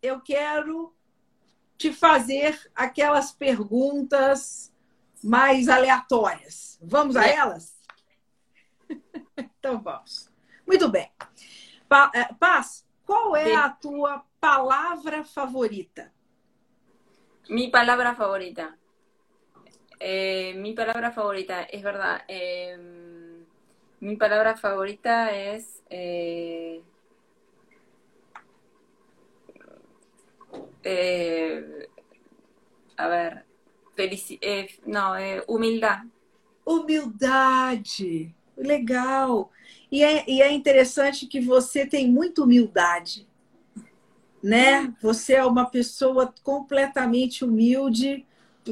[0.02, 0.94] eu quero
[1.78, 4.74] te fazer aquelas perguntas
[5.24, 6.80] mais aleatórias.
[6.82, 7.76] Vamos a elas?
[9.38, 10.30] então vamos.
[10.66, 11.12] Muito bem.
[12.14, 16.12] Eh, Paz, qual é a tua palavra favorita?
[17.50, 18.78] Mi palabra favorita.
[20.00, 22.22] Eh, mi palabra favorita, es verdad.
[22.28, 22.78] Eh,
[24.00, 25.30] mi palabra favorita.
[25.32, 26.82] Eh,
[30.84, 31.88] eh
[32.98, 33.46] a ver.
[33.96, 36.08] Felici eh, no, eh, humildad.
[36.66, 38.34] Humildade.
[38.58, 39.52] Legal.
[39.92, 43.28] E é, e é interessante que você tem muita humildade
[44.42, 44.94] né?
[45.02, 48.26] Você é uma pessoa completamente humilde,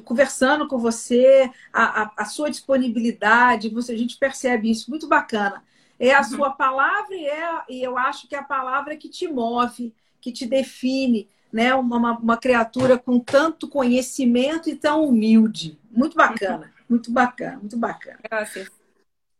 [0.03, 5.63] conversando com você, a, a, a, sua disponibilidade, você, a gente percebe isso, muito bacana.
[5.99, 6.23] É a uhum.
[6.23, 10.31] sua palavra e, é, e eu acho que é a palavra que te move, que
[10.31, 11.73] te define, né?
[11.75, 15.79] Uma, uma, criatura com tanto conhecimento e tão humilde.
[15.91, 18.19] Muito bacana, muito bacana, muito bacana.
[18.23, 18.69] Graças.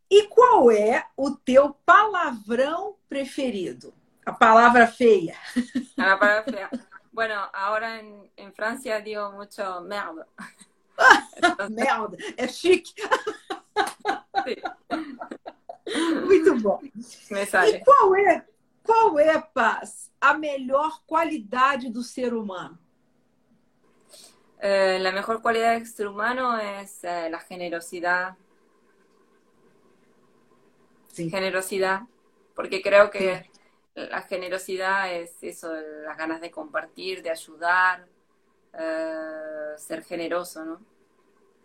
[0.10, 3.94] E qual é o teu palavrão preferido?
[4.26, 5.36] La palabra fea.
[5.98, 6.70] La palabra fea.
[7.12, 10.24] Bueno, ahora en, en Francia digo mucho merde.
[11.70, 12.94] merde, es chique.
[16.26, 16.80] Muito bom.
[16.84, 18.46] E qual é,
[18.90, 22.80] qual é, Paz, a melhor qualidade do ser humano?
[24.60, 28.36] Eh, la mejor cualidad del ser humano es eh, la generosidad.
[31.14, 31.30] Sí.
[31.30, 32.02] Generosidad,
[32.56, 33.50] porque creo que sí
[34.08, 38.08] la generosidad es eso, las ganas de compartir, de ayudar,
[38.74, 40.80] eh, ser generoso, ¿no?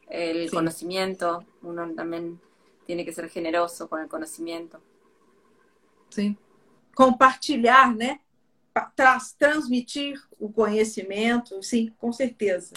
[0.08, 2.40] El conocimiento, uno también
[2.84, 4.80] tiene que ser generoso con el conocimiento.
[6.10, 6.36] Sí.
[6.94, 8.20] Compartilhar, né?
[9.38, 12.72] transmitir o conhecimento, sim, com certeza.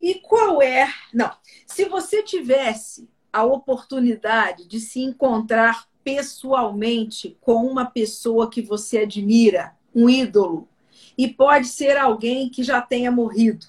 [0.00, 0.88] E qual é.
[1.12, 1.32] Não,
[1.66, 9.76] se você tivesse a oportunidade de se encontrar pessoalmente com uma pessoa que você admira,
[9.94, 10.68] um ídolo,
[11.16, 13.66] e pode ser alguém que já tenha morrido.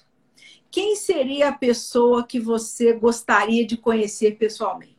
[0.70, 4.93] Quem seria a pessoa que você gostaria de conhecer pessoalmente?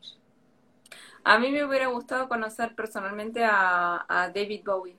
[1.26, 4.96] A mim me hubiera gustado conhecer personalmente a, a David Bowie.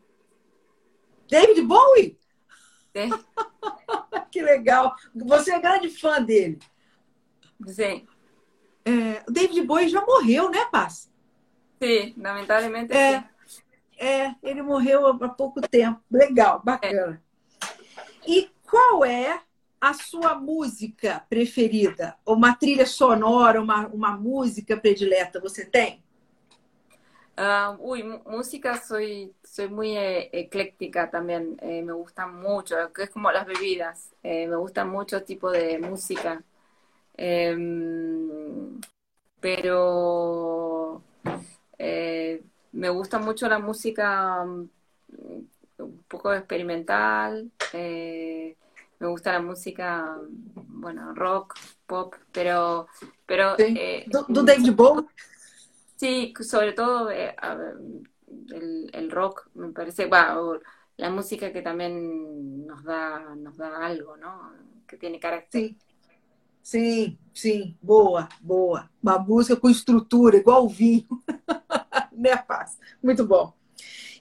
[1.32, 2.20] David Bowie?
[2.94, 3.12] Sim.
[4.30, 4.94] que legal.
[5.16, 6.60] Você é grande fã dele.
[7.68, 8.06] Sim.
[8.84, 11.10] É, o David Bowie já morreu, né, Paz?
[11.82, 13.62] Sim, lamentavelmente é, sim.
[13.98, 16.02] É, ele morreu há pouco tempo.
[16.12, 17.24] Legal, bacana.
[17.64, 18.30] É.
[18.30, 19.42] E qual é
[19.80, 22.18] a sua música preferida?
[22.26, 26.06] Uma trilha sonora, uma, uma música predileta, você tem?
[27.38, 33.12] Uh, uy, música soy, soy muy eh, ecléctica también, eh, me gusta mucho, que es
[33.12, 36.42] como las bebidas, eh, me gusta mucho tipo de música,
[37.16, 38.82] em,
[39.40, 41.04] pero
[42.72, 44.66] me gusta mucho la música mm,
[45.78, 48.56] un poco experimental, eh,
[48.98, 50.18] me gusta la música
[50.56, 51.54] bueno, rock,
[51.86, 52.88] pop, pero...
[53.28, 53.56] pero
[54.44, 55.06] David Bowie?
[55.98, 57.36] Sí, sobre todo eh,
[58.94, 60.38] el, rock, me parece, va,
[60.96, 64.54] la música que también nos da, nos da algo, ¿no?
[64.88, 65.62] Que tiene carácter.
[65.62, 65.78] Sí.
[66.62, 68.90] Sim, sim, boa, boa.
[69.02, 71.08] Uma música com estrutura, igual vinho.
[72.12, 72.78] né, Paz?
[73.02, 73.54] Muito bom.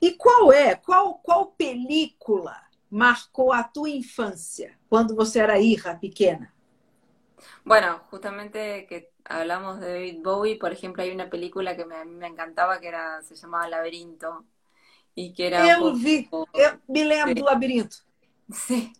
[0.00, 2.56] E qual é, qual, qual película
[2.88, 6.54] marcou a tua infância, quando você era hija pequena?
[7.64, 12.26] Bueno, justamente que hablamos de David Bowie, por ejemplo, hay una película que me, me
[12.26, 14.44] encantaba que era, se llamaba Laberinto.
[15.18, 17.40] Y que era eu vi, eu me lembro sí.
[17.40, 17.96] do Labirinto.
[18.52, 18.92] Sí.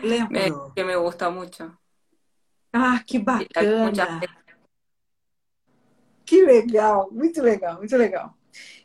[0.00, 0.68] Lembro.
[0.68, 1.76] Me, que me gusta mucho.
[2.72, 4.20] Ah, que bacana!
[6.24, 8.32] Que legal, muito legal, muito legal.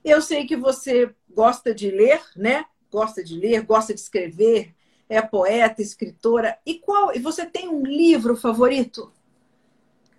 [0.03, 2.65] Eu sei que você gosta de ler, né?
[2.89, 4.73] Gosta de ler, gosta de escrever,
[5.07, 6.57] é poeta, escritora.
[6.65, 7.13] E qual?
[7.13, 9.13] E você tem um livro favorito?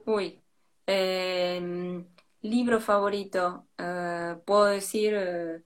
[0.06, 0.40] Ui,
[0.86, 2.04] eh,
[2.42, 3.66] libro favorito.
[3.78, 5.62] Uh, puedo decir, uh,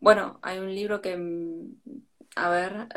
[0.00, 1.16] bueno, hay un libro que,
[2.36, 2.88] a ver,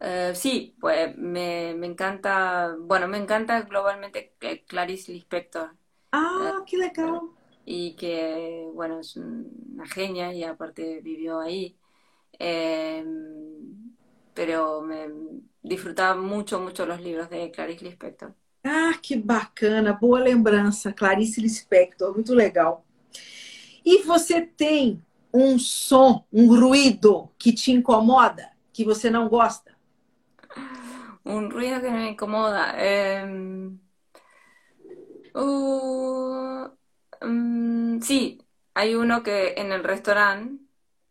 [0.00, 4.34] Eh, sí, pues me, encanta, bueno, me encanta globalmente
[4.66, 5.74] Clarice Lispector.
[6.12, 7.20] Ah, qué legal.
[7.64, 11.78] Y que, bueno, es una genia y aparte vivió ahí.
[12.38, 13.94] Em,
[14.34, 15.08] pero me
[15.62, 18.34] disfrutaba mucho, mucho los libros de Clarice Lispector.
[18.66, 22.82] Ah, que bacana, boa lembrança, Clarice Lispector, muito legal.
[23.84, 29.76] E você tem um som, um ruído que te incomoda, que você não gosta?
[31.26, 32.74] Un ruido que me incomoda.
[32.78, 33.78] Em,
[35.34, 36.70] uh,
[37.22, 38.38] mm, sí,
[38.72, 40.64] hay uno que en el restaurante,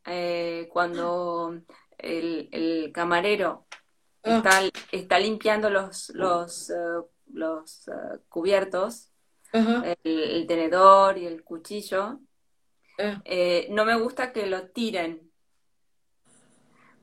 [0.05, 1.61] eh, cuando
[1.99, 3.67] el, camarero
[4.23, 4.69] ah.
[4.91, 6.73] está, limpiando los, los, eh,
[7.33, 7.91] los eh,
[8.29, 9.09] cubiertos,
[9.51, 12.19] el, tenedor y el cuchillo,
[12.99, 13.21] ah.
[13.69, 15.31] no me gusta que lo tiren,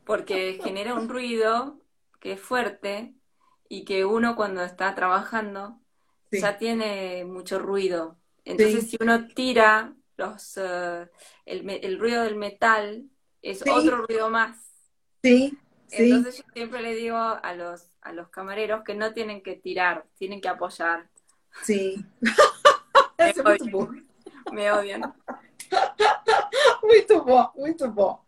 [0.05, 1.81] porque genera un ruido
[2.19, 3.15] que es fuerte
[3.69, 5.81] y que uno cuando está trabajando
[6.33, 8.19] ya tiene mucho ruido.
[8.45, 11.09] Entonces si uno tira los, eh,
[11.47, 13.09] el, ruido del metal,
[13.43, 14.59] es otro ruido más.
[15.23, 15.57] Sí.
[15.91, 20.07] Entonces yo siempre le digo a los, a los camareros que no tienen que tirar,
[20.17, 21.09] tienen que apoyar.
[21.63, 22.05] Sí.
[23.19, 23.95] me, odian.
[24.53, 25.15] me odian.
[26.83, 28.19] Muy bom, muy bom.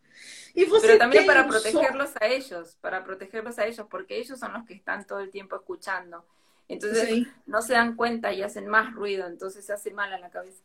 [0.55, 4.75] Pero también para protegerlos a ellos, para protegerlos a ellos, porque ellos son los que
[4.75, 6.27] están todo el tiempo escuchando.
[6.69, 10.31] Entonces no se dan cuenta y hacen más ruido, entonces se hace mal a la
[10.31, 10.63] cabeza.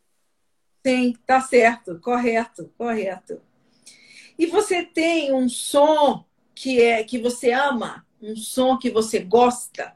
[0.83, 3.41] Sí, está certo, correto, correto.
[4.37, 9.95] E você tem um som que é que você ama, um som que você gosta?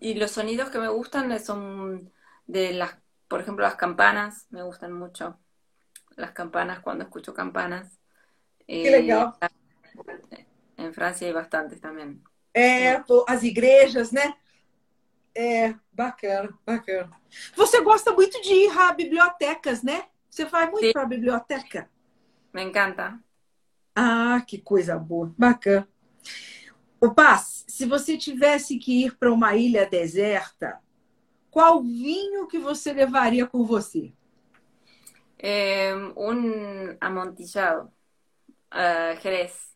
[0.00, 2.12] y los sonidos que me gustan son
[2.48, 2.96] de las,
[3.28, 5.38] por ejemplo, las campanas, me gustan mucho.
[6.20, 7.98] las campanas cuando escucho campanas.
[8.66, 9.36] Que eh, legal.
[10.76, 12.22] Em França hay bastantes também.
[12.54, 14.34] É, as igrejas, né?
[15.34, 17.10] É, bacana, bacana.
[17.54, 20.06] Você gosta muito de ir a bibliotecas, né?
[20.28, 21.88] Você vai muito para a biblioteca?
[22.52, 23.18] Me encanta.
[23.94, 25.88] Ah, que coisa boa, bacana.
[27.00, 30.80] O Paz, se você tivesse que ir para uma ilha deserta,
[31.50, 34.12] qual vinho que você levaria com você?
[35.38, 37.90] Eh, un amontillado,
[38.72, 39.74] uh, Jerez.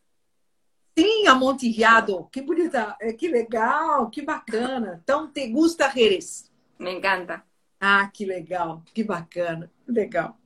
[0.96, 2.28] Sim, amontillado.
[2.30, 5.00] Que bonita, eh, que legal, que bacana.
[5.02, 6.52] Então, te gusta Jerez?
[6.78, 7.42] Me encanta.
[7.80, 10.38] Ah, que legal, que bacana, legal.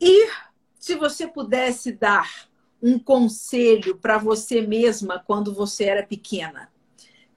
[0.00, 0.28] E
[0.78, 2.50] se você pudesse dar
[2.82, 6.70] um conselho para você mesma quando você era pequena,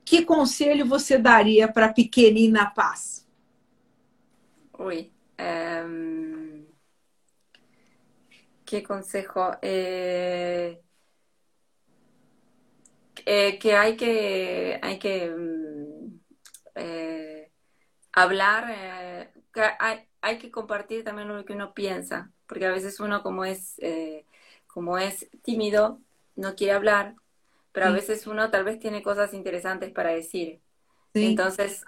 [0.03, 3.27] que conselho você daria para pequenina Paz?
[4.77, 5.11] Ui,
[5.87, 6.65] um...
[8.65, 9.57] ¿Qué consejo?
[9.61, 10.81] Eh,
[13.25, 15.31] eh, que hay que, hay que
[16.73, 17.51] eh,
[18.11, 19.61] hablar, que
[20.21, 23.77] hay, que compartir también lo que uno piensa, porque a veces uno como es,
[24.75, 26.01] como es tímido,
[26.37, 27.17] no quiere hablar,
[27.73, 30.61] pero a veces uno tal vez tiene cosas interesantes para decir.
[31.19, 31.85] Entonces,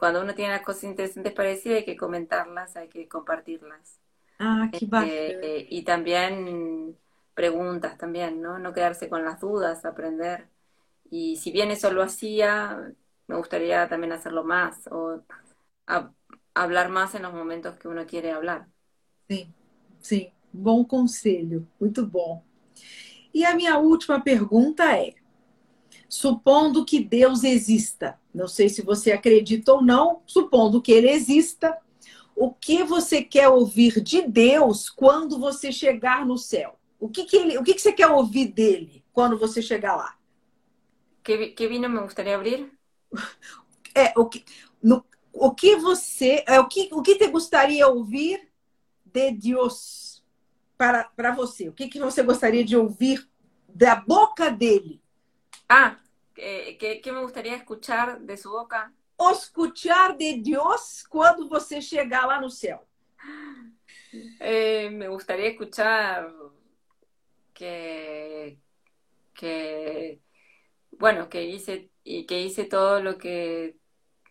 [0.00, 4.00] cuando uno tiene las cosas interesantes para decir, hay que comentarlas, hay que compartirlas.
[4.38, 6.98] Ah, qué eh, y también
[7.34, 8.58] preguntas también, ¿no?
[8.58, 10.48] No quedarse con las dudas, aprender.
[11.10, 12.92] Y si bien eso lo hacía,
[13.28, 15.22] me gustaría también hacerlo más o
[16.54, 18.68] hablar más en los momentos que uno quiere hablar.
[19.28, 19.54] Sí,
[20.00, 22.42] sí, bom conselho, muito bom.
[23.32, 25.14] E a minha última pergunta é:
[26.08, 31.76] supondo que Deus exista, não sei se você acredita ou não, supondo que ele exista,
[32.34, 36.78] o que você quer ouvir de Deus quando você chegar no céu?
[36.98, 40.16] O que, que, ele, o que, que você quer ouvir dele quando você chegar lá?
[41.22, 42.70] Que, que vino me gostaria abrir?
[43.94, 44.44] É, o que,
[44.82, 46.44] no, o que você.
[46.46, 48.48] É, o, que, o que te gostaria de ouvir
[49.04, 50.09] de Deus
[50.80, 51.68] para, para você?
[51.68, 53.28] O que, que você gostaria de ouvir
[53.68, 55.02] da boca dele?
[55.68, 55.98] Ah,
[56.34, 58.90] que, que me gostaria escuchar de sua boca?
[59.30, 62.88] Escuchar de Deus quando você chegar lá no céu.
[64.40, 66.32] Eh, me gustaría escuchar
[67.52, 68.58] que,
[69.34, 70.18] que,
[70.92, 73.76] bueno, que hice, y que hice todo lo que,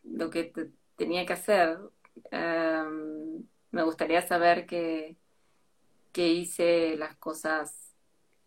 [0.03, 0.51] lo que
[0.95, 1.77] tenía que hacer.
[2.31, 5.15] Em, me gustaría saber que,
[6.11, 7.95] que hice las cosas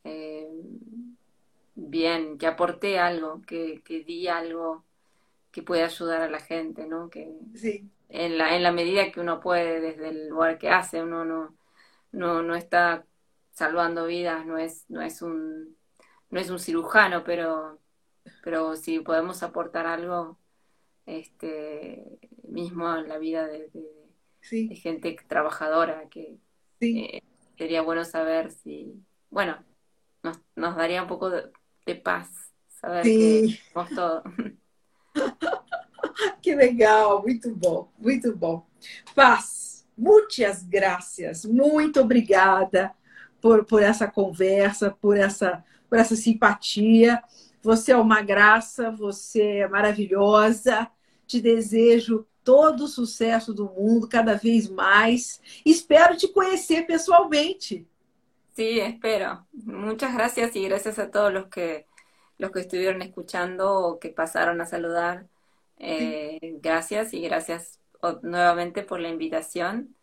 [0.05, 1.17] em,
[1.75, 4.85] bien, que aporté algo, que, que, di algo
[5.51, 7.11] que puede ayudar a la gente, ¿no?
[7.11, 7.91] Que sí.
[8.09, 11.55] en, la, en la medida que uno puede, desde el lugar que hace, uno no,
[12.13, 13.07] no, no está
[13.53, 15.77] salvando vidas, no es, no es un,
[16.31, 17.79] no es un cirujano, pero,
[18.43, 20.39] pero si podemos aportar algo,
[21.07, 23.91] este, mismo en la vida de, de,
[24.41, 24.69] sí.
[24.69, 26.39] de gente trabajadora, que
[26.81, 27.05] sí.
[27.13, 27.23] eh,
[27.63, 28.93] sería bueno saber si,
[29.31, 29.57] bueno,
[30.25, 31.45] nos, nos daría un poco de,
[31.87, 32.29] de paz
[32.69, 33.61] saber Sí.
[33.65, 34.23] que somos todo.
[36.43, 38.67] Que legal, muito bom, muito bom.
[39.15, 42.93] Paz, muitas graças, muito obrigada
[43.41, 47.23] por, por essa conversa, por essa, por essa simpatia.
[47.63, 50.91] Você é uma graça, você é maravilhosa.
[51.29, 55.41] Te desejo todo o sucesso do mundo, cada vez mais.
[55.65, 57.87] Espero te conhecer pessoalmente.
[58.55, 59.47] Sí, espero.
[59.53, 61.87] Muchas gracias y gracias a todos los que
[62.39, 65.27] los que estuvieron escuchando o que pasaron a saludar.
[65.79, 67.79] Eh, gracias y gracias
[68.23, 69.95] nuevamente por la invitación.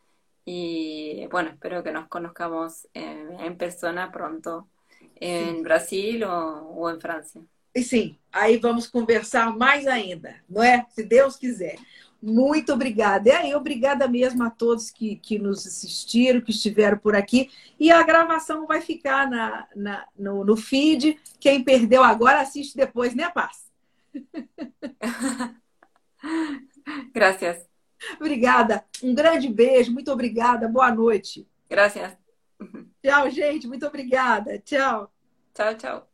[0.45, 4.67] Y bueno, espero que nos conozcamos eh, en persona pronto
[5.15, 7.41] en Brasil o, o en Francia.
[7.73, 10.85] E sim, aí vamos conversar mais ainda, não é?
[10.89, 11.77] Se Deus quiser.
[12.21, 13.29] Muito obrigada.
[13.29, 17.49] E aí, obrigada mesmo a todos que, que nos assistiram, que estiveram por aqui.
[17.79, 21.17] E a gravação vai ficar na, na, no, no feed.
[21.39, 23.69] Quem perdeu agora, assiste depois, né, Paz?
[27.13, 27.69] Gracias,
[28.19, 28.83] Obrigada.
[29.03, 29.91] Um grande beijo.
[29.91, 30.67] Muito obrigada.
[30.67, 31.47] Boa noite.
[31.69, 32.17] gracias.
[33.03, 33.67] Tchau, gente.
[33.67, 34.57] Muito obrigada.
[34.59, 35.11] Tchau.
[35.53, 36.08] Chao, chao.